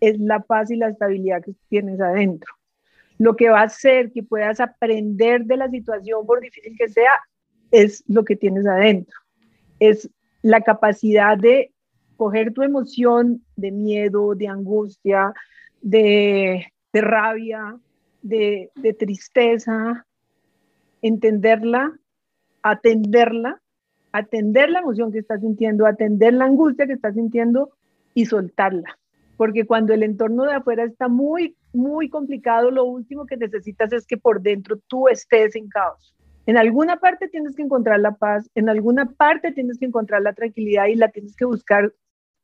[0.00, 2.57] es la paz y la estabilidad que tienes adentro.
[3.18, 7.12] Lo que va a hacer que puedas aprender de la situación, por difícil que sea,
[7.70, 9.14] es lo que tienes adentro
[9.80, 10.10] es
[10.42, 11.72] la capacidad de
[12.16, 15.32] coger tu emoción de miedo, de angustia,
[15.80, 17.76] de, rabia,
[18.22, 20.04] de, de tristeza,
[21.00, 21.92] entenderla,
[22.62, 23.60] atenderla,
[24.10, 27.70] atender la emoción que estás sintiendo, atender la angustia que estás sintiendo
[28.14, 28.98] y soltarla.
[29.36, 34.06] Porque cuando el entorno de afuera está muy, muy complicado, lo último que necesitas es
[34.06, 36.14] que por dentro tú estés en caos.
[36.46, 40.32] En alguna parte tienes que encontrar la paz, en alguna parte tienes que encontrar la
[40.32, 41.92] tranquilidad y la tienes que buscar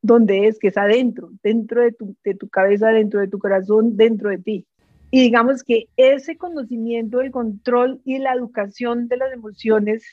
[0.02, 3.96] donde es, que es adentro, dentro de tu, de tu cabeza, dentro de tu corazón,
[3.96, 4.66] dentro de ti.
[5.10, 10.04] Y digamos que ese conocimiento, el control y la educación de las emociones,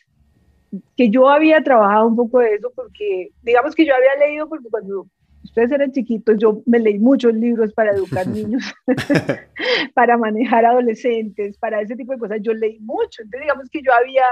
[0.95, 4.69] que yo había trabajado un poco de eso porque, digamos que yo había leído, porque
[4.69, 5.08] cuando
[5.43, 8.63] ustedes eran chiquitos, yo me leí muchos libros para educar niños,
[9.93, 12.39] para manejar adolescentes, para ese tipo de cosas.
[12.41, 14.23] Yo leí mucho, entonces digamos que yo había,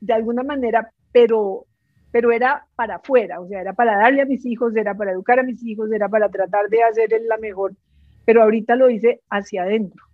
[0.00, 1.66] de alguna manera, pero,
[2.10, 5.38] pero era para afuera, o sea, era para darle a mis hijos, era para educar
[5.38, 7.74] a mis hijos, era para tratar de hacer la mejor,
[8.24, 10.04] pero ahorita lo hice hacia adentro,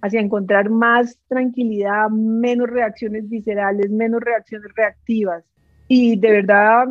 [0.00, 5.44] hacia encontrar más tranquilidad, menos reacciones viscerales, menos reacciones reactivas.
[5.88, 6.86] Y de verdad,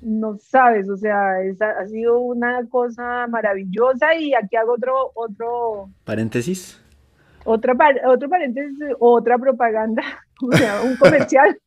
[0.00, 1.36] no sabes, o sea,
[1.80, 5.90] ha sido una cosa maravillosa y aquí hago otro, otro...
[6.04, 6.80] Paréntesis.
[7.44, 7.74] Otra,
[8.06, 10.02] otro paréntesis, otra propaganda,
[10.42, 11.58] o sea, un comercial.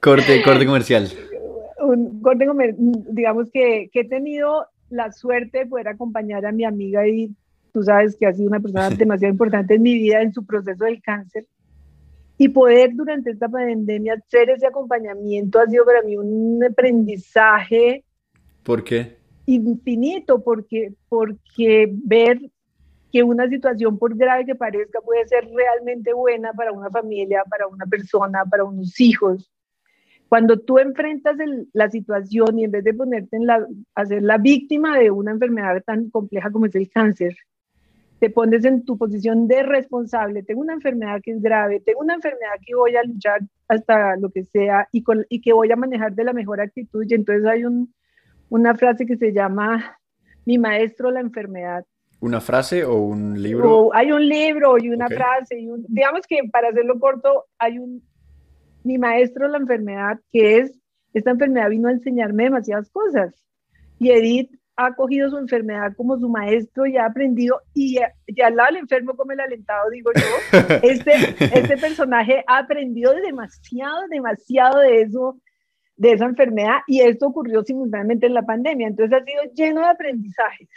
[0.00, 1.08] corte, corte comercial.
[1.76, 2.78] Un corte comercial,
[3.10, 7.34] digamos que, que he tenido la suerte de poder acompañar a mi amiga y
[7.72, 10.84] tú sabes que ha sido una persona demasiado importante en mi vida en su proceso
[10.84, 11.44] del cáncer.
[12.36, 18.04] Y poder durante esta pandemia hacer ese acompañamiento ha sido para mí un aprendizaje.
[18.62, 19.16] ¿Por qué?
[19.46, 22.40] Infinito, porque, porque ver
[23.12, 27.68] que una situación, por grave que parezca, puede ser realmente buena para una familia, para
[27.68, 29.52] una persona, para unos hijos.
[30.28, 31.36] Cuando tú enfrentas
[31.72, 35.30] la situación y en vez de ponerte en la, a ser la víctima de una
[35.30, 37.36] enfermedad tan compleja como es el cáncer,
[38.24, 42.14] te pones en tu posición de responsable, tengo una enfermedad que es grave, tengo una
[42.14, 46.14] enfermedad que voy a luchar hasta lo que sea y, y que voy a manejar
[46.14, 47.04] de la mejor actitud.
[47.06, 47.92] Y entonces hay un,
[48.48, 49.98] una frase que se llama
[50.46, 51.84] Mi maestro la enfermedad.
[52.18, 53.94] ¿Una frase o un libro?
[53.94, 55.60] hay un libro y una frase.
[55.60, 58.02] Y digamos que para hacerlo corto, hay un
[58.84, 60.80] Mi maestro la enfermedad, que es,
[61.12, 63.34] esta enfermedad vino a enseñarme demasiadas cosas.
[63.98, 68.56] Y Edith ha cogido su enfermedad como su maestro y ha aprendido, y, ya al
[68.56, 74.80] lado del enfermo como el alentado, digo yo, este, este personaje ha aprendido demasiado, demasiado
[74.80, 75.38] de eso,
[75.96, 79.86] de esa enfermedad, y esto ocurrió simultáneamente en la pandemia, entonces ha sido lleno de
[79.86, 80.68] aprendizajes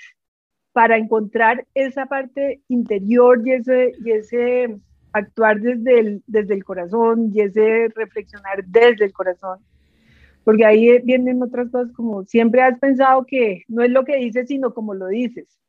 [0.74, 4.78] para encontrar esa parte interior y ese, y ese
[5.12, 9.60] actuar desde el, desde el corazón y ese reflexionar desde el corazón
[10.48, 14.48] porque ahí vienen otras cosas como siempre has pensado que no es lo que dices,
[14.48, 15.60] sino como lo dices.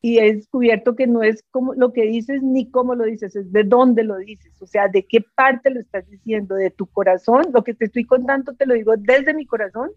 [0.00, 3.50] Y he descubierto que no es como lo que dices ni cómo lo dices, es
[3.50, 7.46] de dónde lo dices, o sea, de qué parte lo estás diciendo, de tu corazón.
[7.52, 9.90] Lo que te estoy contando te lo digo desde mi corazón,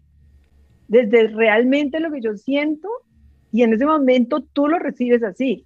[0.88, 2.88] desde realmente lo que yo siento,
[3.52, 5.64] y en ese momento tú lo recibes así.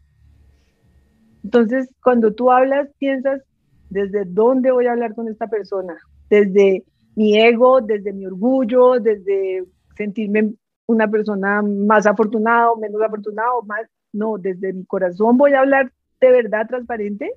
[1.43, 3.41] Entonces, cuando tú hablas, piensas,
[3.89, 5.97] ¿desde dónde voy a hablar con esta persona?
[6.29, 9.65] Desde mi ego, desde mi orgullo, desde
[9.97, 10.55] sentirme
[10.87, 15.93] una persona más afortunada o menos afortunada, más, no, desde mi corazón voy a hablar
[16.21, 17.33] de verdad transparente.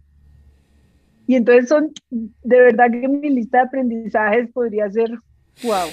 [1.28, 5.10] Y entonces son, de verdad que mi lista de aprendizajes podría ser,
[5.64, 5.90] wow,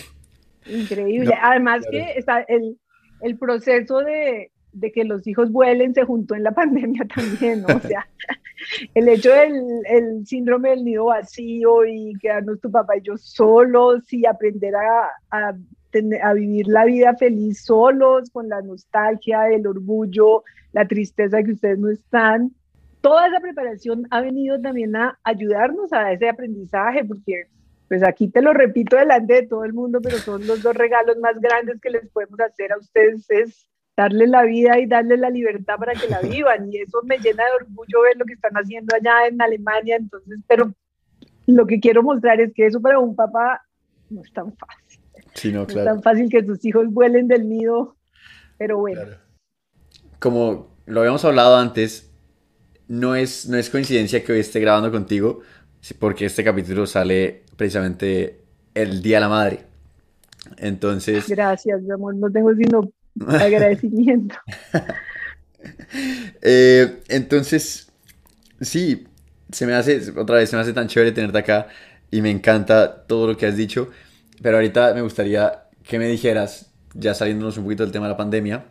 [0.67, 1.35] increíble.
[1.41, 2.79] Además que está el,
[3.23, 7.77] el proceso de, de, que los hijos vuelen se juntó en la pandemia también, ¿no?
[7.77, 8.07] O sea,
[8.95, 9.55] el hecho del
[9.87, 15.11] el síndrome del nido vacío y quedarnos tu papá y yo solos y aprender a,
[15.31, 15.55] a,
[16.23, 21.79] a, vivir la vida feliz solos, con la nostalgia, el orgullo, la tristeza que ustedes
[21.79, 22.53] no están.
[23.01, 27.49] Toda esa preparación ha venido también a ayudarnos a ese aprendizaje, porque
[27.89, 31.19] pues aquí te lo repito delante de todo el mundo, pero son los dos regalos
[31.19, 35.31] más grandes que les podemos hacer a ustedes, es darle la vida y darle la
[35.31, 36.73] libertad para que la vivan.
[36.73, 39.97] Y eso me llena de orgullo ver lo que están haciendo allá en Alemania.
[39.97, 40.73] Entonces, pero
[41.47, 43.63] lo que quiero mostrar es que eso para un papá
[44.11, 45.55] no es tan fácil.
[45.55, 47.97] no, es tan fácil que sus hijos vuelen del nido,
[48.59, 49.03] pero bueno.
[50.19, 52.13] Como lo habíamos hablado antes,
[52.89, 55.41] no es, no es coincidencia que hoy esté grabando contigo,
[55.99, 59.67] porque este capítulo sale precisamente el Día de la Madre.
[60.59, 61.29] Entonces...
[61.29, 62.15] Gracias, mi amor.
[62.15, 62.93] No tengo sino
[63.27, 64.37] agradecimiento.
[66.41, 67.93] Eh, entonces,
[68.61, 69.07] sí,
[69.53, 71.69] se me hace, otra vez, se me hace tan chévere tenerte acá
[72.11, 73.89] y me encanta todo lo que has dicho,
[74.43, 78.17] pero ahorita me gustaría que me dijeras, ya saliéndonos un poquito del tema de la
[78.17, 78.65] pandemia,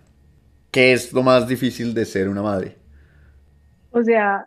[0.72, 2.76] ¿qué es lo más difícil de ser una madre?
[3.92, 4.46] O sea,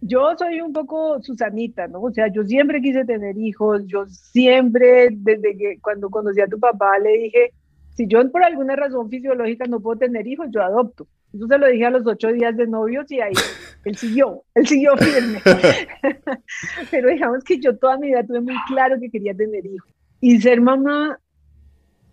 [0.00, 2.00] yo soy un poco Susanita, ¿no?
[2.02, 6.58] O sea, yo siempre quise tener hijos, yo siempre, desde que cuando conocí a tu
[6.58, 7.52] papá, le dije,
[7.94, 11.06] si yo por alguna razón fisiológica no puedo tener hijos, yo adopto.
[11.34, 13.32] Eso se lo dije a los ocho días de novios y ahí
[13.84, 15.40] él siguió, él siguió firme.
[16.90, 19.90] Pero digamos que yo toda mi vida tuve muy claro que quería tener hijos.
[20.20, 21.18] Y ser mamá,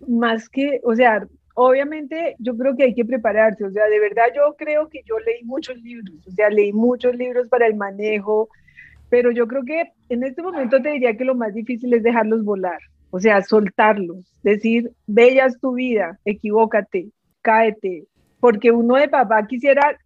[0.06, 3.64] más que, o sea, obviamente yo creo que hay que prepararse.
[3.64, 7.14] O sea, de verdad yo creo que yo leí muchos libros, o sea, leí muchos
[7.14, 8.48] libros para el manejo,
[9.08, 12.44] pero yo creo que en este momento te diría que lo más difícil es dejarlos
[12.44, 12.80] volar.
[13.10, 17.08] O sea, soltarlos, decir, bellas tu vida, equivócate,
[17.42, 18.06] cáete,
[18.38, 19.98] porque uno de papá quisiera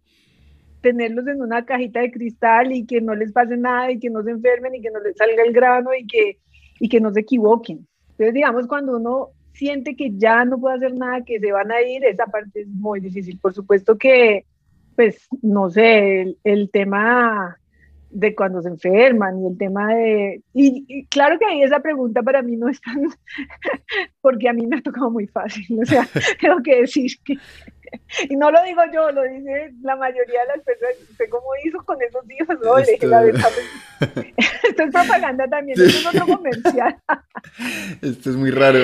[0.81, 4.23] tenerlos en una cajita de cristal y que no les pase nada y que no
[4.23, 6.39] se enfermen y que no les salga el grano y que,
[6.79, 7.87] y que no se equivoquen.
[8.11, 11.81] Entonces, digamos, cuando uno siente que ya no puede hacer nada, que se van a
[11.81, 13.39] ir, esa parte es muy difícil.
[13.39, 14.45] Por supuesto que,
[14.95, 17.57] pues, no sé, el tema
[18.15, 20.41] de cuando se enferman y el tema de...
[20.53, 22.95] Y, claro que ahí esa pregunta para mí no es tan...
[24.21, 26.07] porque a mí me ha tocado muy fácil, o sea,
[26.41, 27.37] tengo que decir que...
[28.29, 30.95] Y no lo digo yo, lo dice la mayoría de las personas.
[31.11, 32.57] ¿Usted cómo hizo con esos hijos?
[32.63, 33.07] No, esto...
[33.07, 33.49] la verdad.
[34.13, 34.27] Pues,
[34.63, 36.95] esto es propaganda también, esto es otro comercial.
[38.01, 38.79] Esto es muy raro.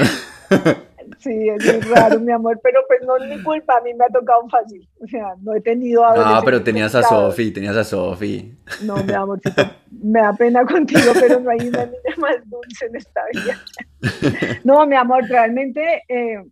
[1.21, 4.05] Sí, es muy raro, mi amor, pero pues no es mi culpa, a mí me
[4.05, 4.87] ha tocado fácil.
[4.99, 8.57] O sea, no he tenido No, pero tenías a Sofi, tenías a Sofi.
[8.83, 9.61] No, mi amorcito,
[9.91, 13.59] me da pena contigo, pero no hay una niña más dulce en esta vida.
[14.63, 16.43] No, mi amor, realmente, eh,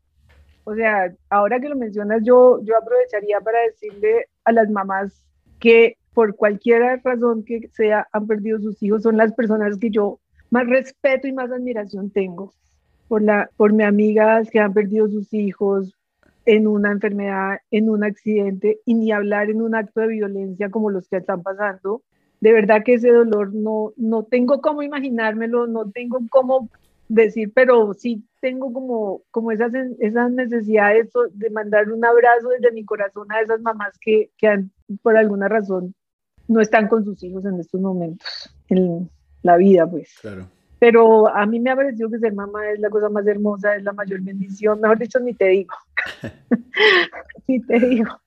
[0.66, 5.26] o sea, ahora que lo mencionas, yo, yo aprovecharía para decirle a las mamás
[5.60, 10.20] que por cualquier razón que sea han perdido sus hijos son las personas que yo
[10.52, 12.54] más respeto y más admiración tengo
[13.10, 15.94] por, la, por mis amigas que han perdido sus hijos
[16.46, 20.90] en una enfermedad, en un accidente y ni hablar en un acto de violencia como
[20.90, 22.04] los que están pasando.
[22.40, 26.70] De verdad que ese dolor no, no tengo cómo imaginármelo, no tengo cómo
[27.10, 32.86] decir, pero sí tengo como, como esas, esas necesidades de mandar un abrazo desde mi
[32.86, 35.94] corazón a esas mamás que, que han, por alguna razón
[36.48, 39.10] no están con sus hijos en estos momentos, en
[39.44, 40.16] la vida, pues.
[40.22, 40.48] Claro.
[40.80, 43.84] Pero a mí me ha parecido que ser mamá es la cosa más hermosa, es
[43.84, 44.80] la mayor bendición.
[44.80, 45.76] Mejor dicho, ni te digo.
[47.48, 48.20] ni te digo.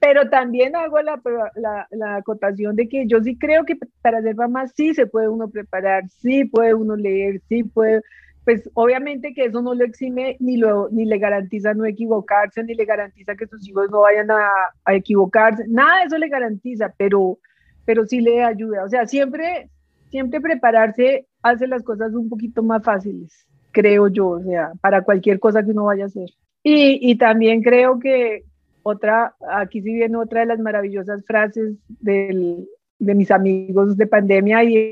[0.00, 1.20] Pero también hago la,
[1.56, 5.28] la, la, acotación de que yo sí creo que para ser mamá sí se puede
[5.28, 8.02] uno preparar, sí puede uno leer, sí puede,
[8.44, 12.74] pues obviamente que eso no lo exime ni, lo, ni le garantiza no equivocarse, ni
[12.74, 14.48] le garantiza que sus hijos no vayan a,
[14.84, 17.38] a equivocarse, nada de eso le garantiza, pero,
[17.84, 18.84] pero sí le ayuda.
[18.84, 19.70] O sea, siempre,
[20.10, 25.38] siempre prepararse hace las cosas un poquito más fáciles, creo yo, o sea, para cualquier
[25.38, 26.30] cosa que uno vaya a hacer.
[26.62, 28.44] Y, y también creo que
[28.82, 32.66] otra, aquí sí viene otra de las maravillosas frases del,
[32.98, 34.90] de mis amigos de pandemia y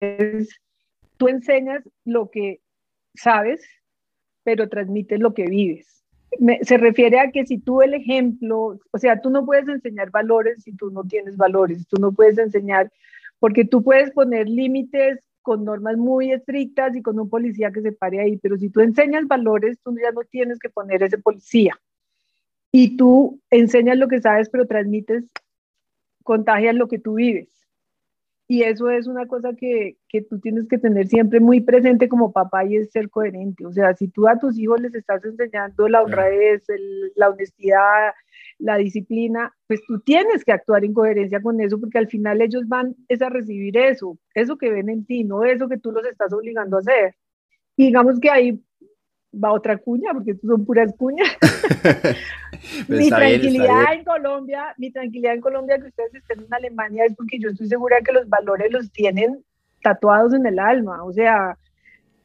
[0.00, 0.48] es
[1.16, 2.60] tú enseñas lo que
[3.14, 3.62] sabes,
[4.42, 6.02] pero transmites lo que vives.
[6.62, 10.64] se refiere a que si tú el ejemplo, o sea, tú no puedes enseñar valores
[10.64, 12.90] si tú no tienes valores, tú no puedes enseñar,
[13.38, 17.92] porque tú puedes poner límites con normas muy estrictas y con un policía que se
[17.92, 21.78] pare ahí, pero si tú enseñas valores, tú ya no tienes que poner ese policía.
[22.72, 25.24] Y tú enseñas lo que sabes, pero transmites,
[26.22, 27.48] contagias lo que tú vives.
[28.50, 32.32] Y eso es una cosa que, que, tú tienes que tener siempre muy presente como
[32.32, 33.64] papá y es ser coherente.
[33.64, 36.64] O sea, si tú a tus hijos les estás enseñando la honradez,
[37.14, 38.10] la honestidad,
[38.58, 42.66] la disciplina, pues tú tienes que actuar en coherencia con eso porque al final ellos
[42.66, 46.04] van es a recibir eso, eso que ven en ti, no eso que tú los
[46.04, 47.14] estás obligando a hacer.
[47.76, 48.60] Y digamos que ahí
[49.32, 51.28] va otra cuña, porque son puras cuñas.
[52.88, 57.38] mi tranquilidad en Colombia, mi tranquilidad en Colombia que ustedes estén en Alemania es porque
[57.38, 59.44] yo estoy segura que los valores los tienen
[59.82, 61.56] tatuados en el alma, o sea,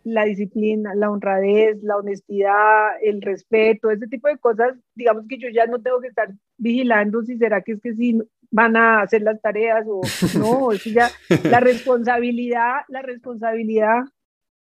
[0.04, 5.50] la disciplina, la honradez, la honestidad, el respeto, ese tipo de cosas, digamos que yo
[5.50, 8.20] ya no tengo que estar vigilando si será que es que si
[8.52, 10.02] van a hacer las tareas o
[10.40, 11.10] no, eso ya,
[11.50, 14.04] la responsabilidad, la responsabilidad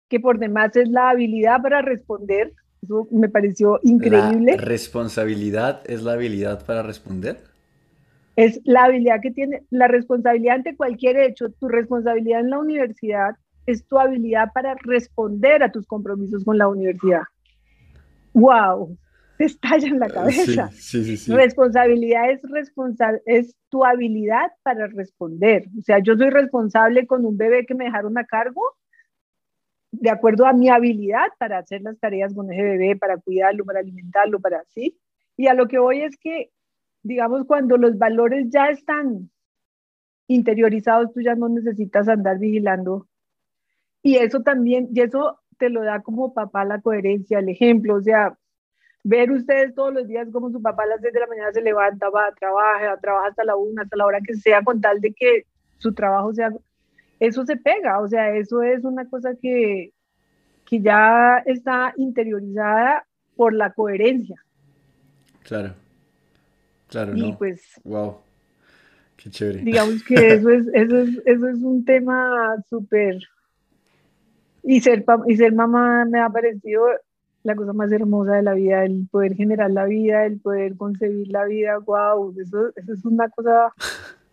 [0.09, 2.53] que por demás es la habilidad para responder.
[2.85, 4.55] Eso me pareció increíble.
[4.57, 7.39] ¿La responsabilidad es la habilidad para responder?
[8.35, 13.35] Es la habilidad que tiene, la responsabilidad ante cualquier hecho, tu responsabilidad en la universidad
[13.65, 17.23] es tu habilidad para responder a tus compromisos con la universidad.
[18.33, 18.95] ¡Wow!
[19.39, 20.69] Te estalla en la cabeza.
[20.73, 25.65] Sí, sí, sí, responsabilidad es, responsa es tu habilidad para responder.
[25.79, 28.61] O sea, yo soy responsable con un bebé que me dejaron a cargo
[29.99, 33.79] de acuerdo a mi habilidad para hacer las tareas con ese bebé, para cuidarlo, para
[33.79, 34.97] alimentarlo, para así.
[35.37, 36.51] Y a lo que voy es que,
[37.03, 39.29] digamos, cuando los valores ya están
[40.27, 43.07] interiorizados, tú ya no necesitas andar vigilando.
[44.01, 48.01] Y eso también, y eso te lo da como papá la coherencia, el ejemplo, o
[48.01, 48.37] sea,
[49.03, 51.61] ver ustedes todos los días como su papá a las 6 de la mañana se
[51.61, 55.13] levanta, va, trabaja, trabaja hasta la una, hasta la hora que sea, con tal de
[55.13, 55.45] que
[55.77, 56.51] su trabajo sea
[57.19, 59.93] eso se pega, o sea, eso es una cosa que,
[60.65, 63.05] que ya está interiorizada
[63.35, 64.43] por la coherencia.
[65.43, 65.73] Claro,
[66.87, 68.17] claro, y pues, wow,
[69.15, 69.61] qué chévere.
[69.61, 73.19] Digamos que eso es, eso es, eso es un tema súper,
[74.63, 76.87] y ser, y ser mamá me ha parecido
[77.43, 81.27] la cosa más hermosa de la vida, el poder generar la vida, el poder concebir
[81.27, 83.71] la vida, wow, eso, eso es una cosa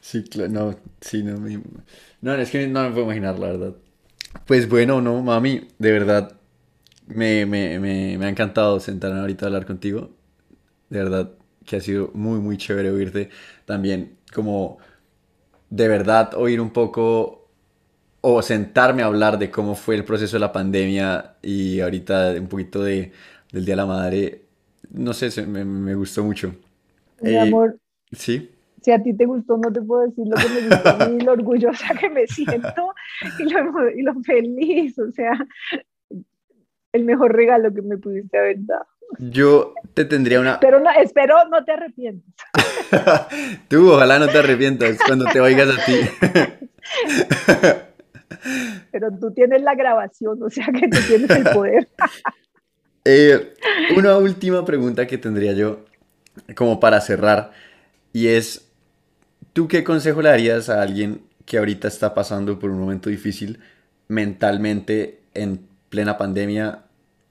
[0.00, 1.38] Sí, claro, no, sí, no,
[2.20, 3.74] no, es que no me puedo imaginar, la verdad.
[4.46, 6.36] Pues bueno, no, mami, de verdad,
[7.06, 10.10] me, me, me, me ha encantado sentarme ahorita a hablar contigo.
[10.90, 11.32] De verdad,
[11.66, 13.30] que ha sido muy, muy chévere oírte.
[13.66, 14.78] También, como,
[15.70, 17.48] de verdad, oír un poco
[18.22, 22.48] o sentarme a hablar de cómo fue el proceso de la pandemia y ahorita un
[22.48, 23.12] poquito de,
[23.52, 24.46] del Día de la Madre.
[24.90, 26.54] No sé, me, me gustó mucho.
[27.20, 27.80] Mi eh, amor.
[28.12, 28.53] Sí
[28.84, 31.20] si a ti te gustó, no te puedo decir lo que me gustó a mí,
[31.20, 32.94] lo orgullosa que me siento
[33.38, 35.32] y lo, y lo feliz, o sea,
[36.92, 38.86] el mejor regalo que me pudiste haber dado.
[39.18, 40.60] Yo te tendría una...
[40.60, 42.34] Pero no, espero no te arrepientas.
[43.68, 46.00] Tú, ojalá no te arrepientas cuando te oigas a ti.
[48.92, 51.88] Pero tú tienes la grabación, o sea que tú tienes el poder.
[53.06, 53.52] Eh,
[53.98, 55.84] una última pregunta que tendría yo,
[56.54, 57.52] como para cerrar,
[58.14, 58.72] y es,
[59.54, 63.60] ¿Tú qué consejo le darías a alguien que ahorita está pasando por un momento difícil
[64.08, 66.82] mentalmente en plena pandemia,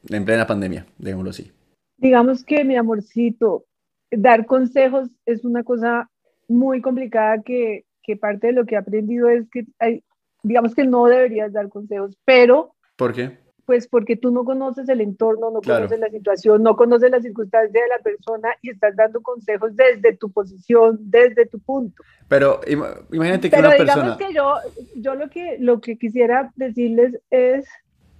[0.07, 1.51] en plena pandemia, digámoslo así?
[1.97, 3.65] Digamos que mi amorcito,
[4.09, 6.09] dar consejos es una cosa
[6.47, 10.01] muy complicada que, que parte de lo que he aprendido es que hay,
[10.43, 12.73] digamos que no deberías dar consejos, pero...
[12.95, 13.37] ¿Por qué?
[13.65, 17.71] Pues porque tú no conoces el entorno, no conoces la situación, no conoces las circunstancias
[17.71, 22.03] de la persona y estás dando consejos desde tu posición, desde tu punto.
[22.27, 24.55] Pero imagínate que una digamos que yo,
[24.97, 27.65] yo lo que, lo que quisiera decirles es,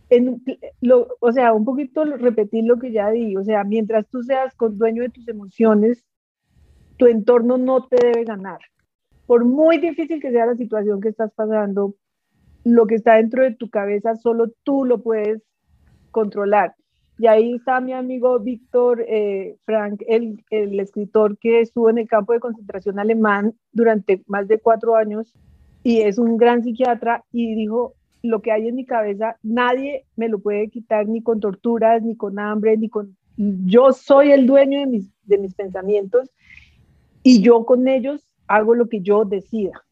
[0.10, 0.42] en,
[0.80, 4.54] lo, o sea, un poquito repetir lo que ya di, o sea, mientras tú seas
[4.56, 6.06] con dueño de tus emociones,
[6.98, 8.60] tu entorno no te debe ganar.
[9.26, 11.96] Por muy difícil que sea la situación que estás pasando,
[12.64, 15.42] lo que está dentro de tu cabeza solo tú lo puedes
[16.12, 16.76] controlar.
[17.20, 22.08] Y ahí está mi amigo Víctor eh, Frank, el, el, escritor que estuvo en el
[22.08, 25.32] campo de concentración alemán durante más de cuatro años
[25.84, 27.94] y es un gran psiquiatra y dijo,
[28.24, 32.16] lo que hay en mi cabeza, nadie me lo puede quitar ni con torturas, ni
[32.16, 33.18] con hambre, ni con...
[33.36, 36.32] Yo soy el dueño de mis, de mis pensamientos
[37.22, 39.84] y yo con ellos hago lo que yo decida.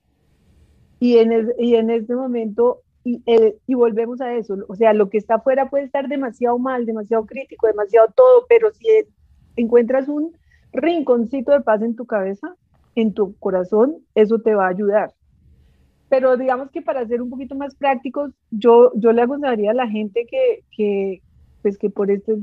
[1.02, 5.10] Y en, y en este momento, y, eh, y, volvemos a eso, o sea, lo
[5.10, 8.86] que está afuera puede estar demasiado mal, demasiado crítico, demasiado todo, pero si
[9.56, 10.32] encuentras un
[10.72, 12.56] rinconcito de paz en tu cabeza,
[12.94, 15.12] en tu corazón, eso te va a ayudar.
[16.08, 19.88] Pero digamos que para ser un poquito más prácticos, yo, yo le aconsejaría a la
[19.88, 21.24] gente que, que
[21.64, 22.36] pues que por, este,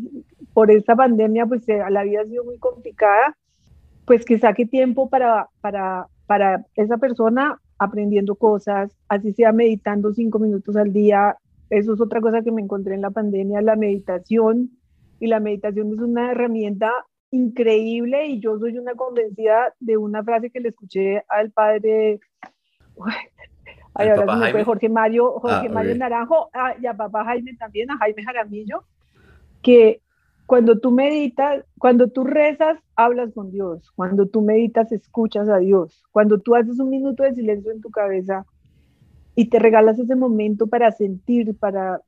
[0.53, 3.37] por esta pandemia, pues eh, la vida ha sido muy complicada,
[4.05, 10.39] pues que saque tiempo para, para, para esa persona aprendiendo cosas, así sea meditando cinco
[10.39, 11.37] minutos al día.
[11.71, 14.71] Eso es otra cosa que me encontré en la pandemia, la meditación.
[15.21, 16.93] Y la meditación es una herramienta
[17.31, 22.21] increíble y yo soy una convencida de una frase que le escuché al padre,
[23.95, 27.91] ay, ahora fue Jorge Mario, Jorge ah, Mario Naranjo ah, y a papá Jaime también,
[27.91, 28.85] a Jaime Jaramillo,
[29.63, 30.01] que
[30.49, 33.93] cuando tú meditas, cuando tú rezas, hablas con Dios.
[33.95, 36.03] Cuando tú meditas, escuchas a Dios.
[36.11, 38.47] Cuando tú haces un minuto de silencio en tu cabeza
[39.35, 42.01] y te regalas ese momento para sentir, para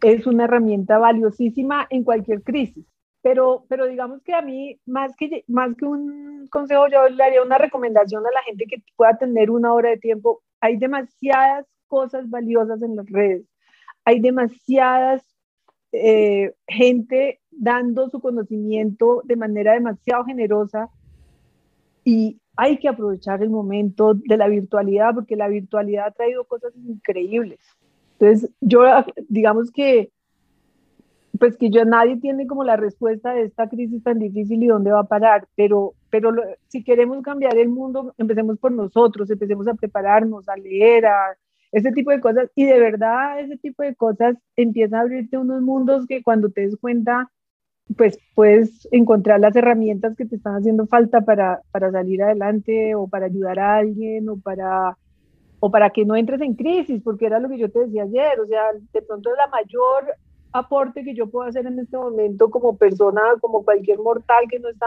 [0.00, 2.86] es una herramienta valiosísima en cualquier crisis.
[3.20, 7.42] Pero, pero digamos que a mí, más que, más que un consejo, yo le haría
[7.42, 10.40] una recomendación a la gente que pueda tener una hora de tiempo.
[10.62, 13.44] Hay demasiadas cosas valiosas en las redes.
[14.06, 15.29] Hay demasiadas
[15.92, 20.88] eh, gente dando su conocimiento de manera demasiado generosa
[22.04, 26.72] y hay que aprovechar el momento de la virtualidad porque la virtualidad ha traído cosas
[26.76, 27.58] increíbles.
[28.18, 28.82] Entonces, yo
[29.28, 30.10] digamos que
[31.38, 34.92] pues que yo nadie tiene como la respuesta de esta crisis tan difícil y dónde
[34.92, 36.32] va a parar, pero pero
[36.68, 41.36] si queremos cambiar el mundo, empecemos por nosotros, empecemos a prepararnos, a leer, a
[41.72, 42.50] ese tipo de cosas.
[42.54, 46.62] Y de verdad, ese tipo de cosas empieza a abrirte unos mundos que cuando te
[46.62, 47.30] des cuenta,
[47.96, 53.08] pues puedes encontrar las herramientas que te están haciendo falta para, para salir adelante o
[53.08, 54.96] para ayudar a alguien o para,
[55.58, 58.40] o para que no entres en crisis, porque era lo que yo te decía ayer,
[58.40, 58.62] o sea,
[58.92, 60.14] de pronto la mayor
[60.52, 64.68] aporte que yo puedo hacer en este momento como persona, como cualquier mortal que no
[64.68, 64.86] está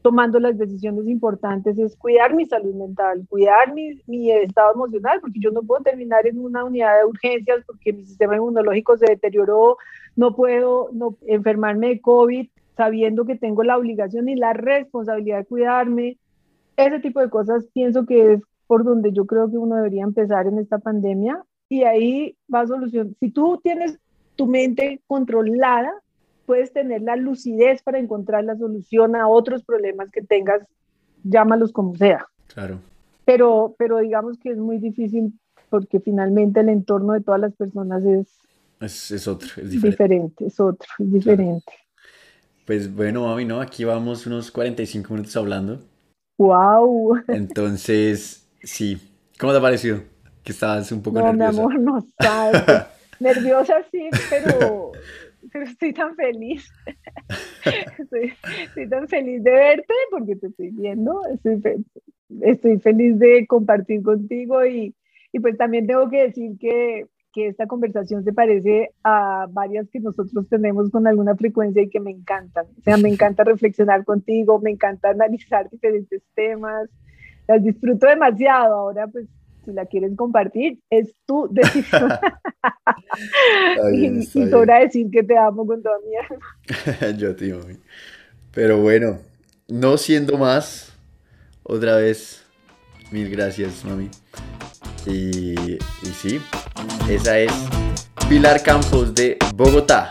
[0.00, 5.38] tomando las decisiones importantes, es cuidar mi salud mental, cuidar mi, mi, estado emocional, porque
[5.38, 9.76] yo no puedo terminar en una unidad de urgencias porque mi sistema inmunológico se deterioró,
[10.16, 15.44] no puedo no, enfermarme de COVID sabiendo que tengo la obligación y la responsabilidad de
[15.44, 16.18] cuidarme.
[16.76, 20.46] Ese tipo de cosas pienso que es por donde yo creo que uno debería empezar
[20.46, 23.14] en esta pandemia y ahí va a solución.
[23.20, 23.98] Si tú tienes
[24.36, 25.92] tu mente controlada,
[26.46, 30.62] puedes tener la lucidez para encontrar la solución a otros problemas que tengas,
[31.22, 32.26] llámalos como sea.
[32.52, 32.78] Claro.
[33.24, 35.32] Pero, pero digamos que es muy difícil
[35.70, 38.28] porque finalmente el entorno de todas las personas es,
[39.10, 40.46] es, otro, es diferente.
[40.46, 41.72] es otro, es diferente.
[42.66, 43.60] Pues bueno, mami, ¿no?
[43.60, 45.80] Aquí vamos unos 45 minutos hablando.
[46.38, 47.22] ¡Wow!
[47.28, 48.98] Entonces, sí.
[49.38, 50.02] ¿Cómo te ha parecido?
[50.44, 51.52] Que estabas un poco no, nerviosa.
[51.52, 52.62] mi amor, no sabes.
[53.22, 54.92] Nerviosa sí, pero,
[55.52, 56.70] pero estoy tan feliz.
[57.98, 61.20] estoy, tan feliz de verte porque te estoy viendo.
[62.40, 64.94] Estoy, feliz de compartir contigo y,
[65.32, 70.00] y, pues también tengo que decir que, que esta conversación se parece a varias que
[70.00, 72.66] nosotros tenemos con alguna frecuencia y que me encantan.
[72.78, 76.88] O sea, me encanta reflexionar contigo, me encanta analizar diferentes temas,
[77.48, 78.74] las disfruto demasiado.
[78.74, 79.28] Ahora pues
[79.64, 82.10] si la quieres compartir, es tu decisión.
[83.92, 84.20] y, y
[84.80, 87.16] decir que te amo con toda mi alma.
[87.18, 87.62] Yo te amo.
[88.52, 89.18] Pero bueno,
[89.68, 90.96] no siendo más,
[91.62, 92.42] otra vez,
[93.12, 94.08] Mil gracias, mami.
[95.06, 95.78] Y, y
[96.16, 96.40] sí,
[97.10, 97.52] esa es
[98.26, 100.10] Pilar Campos de Bogotá.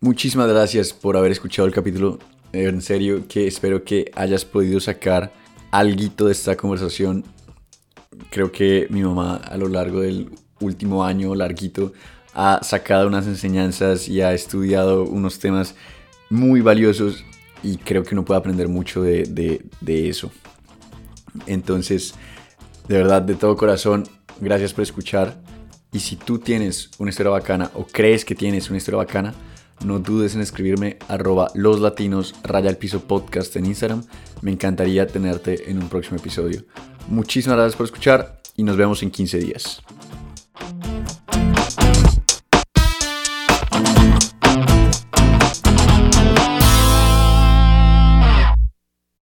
[0.00, 2.18] Muchísimas gracias por haber escuchado el capítulo.
[2.52, 5.32] En serio, que espero que hayas podido sacar
[5.70, 7.24] algo de esta conversación.
[8.30, 10.30] Creo que mi mamá a lo largo del
[10.60, 11.92] último año larguito
[12.34, 15.74] ha sacado unas enseñanzas y ha estudiado unos temas
[16.28, 17.24] muy valiosos
[17.62, 20.30] y creo que uno puede aprender mucho de, de eso.
[21.46, 22.14] Entonces,
[22.86, 24.04] de verdad, de todo corazón,
[24.40, 25.40] gracias por escuchar.
[25.90, 29.34] Y si tú tienes una historia bacana o crees que tienes una historia bacana,
[29.84, 34.04] no dudes en escribirme arroba los latinos raya el piso podcast en Instagram.
[34.40, 36.64] Me encantaría tenerte en un próximo episodio.
[37.08, 39.82] Muchísimas gracias por escuchar y nos vemos en 15 días.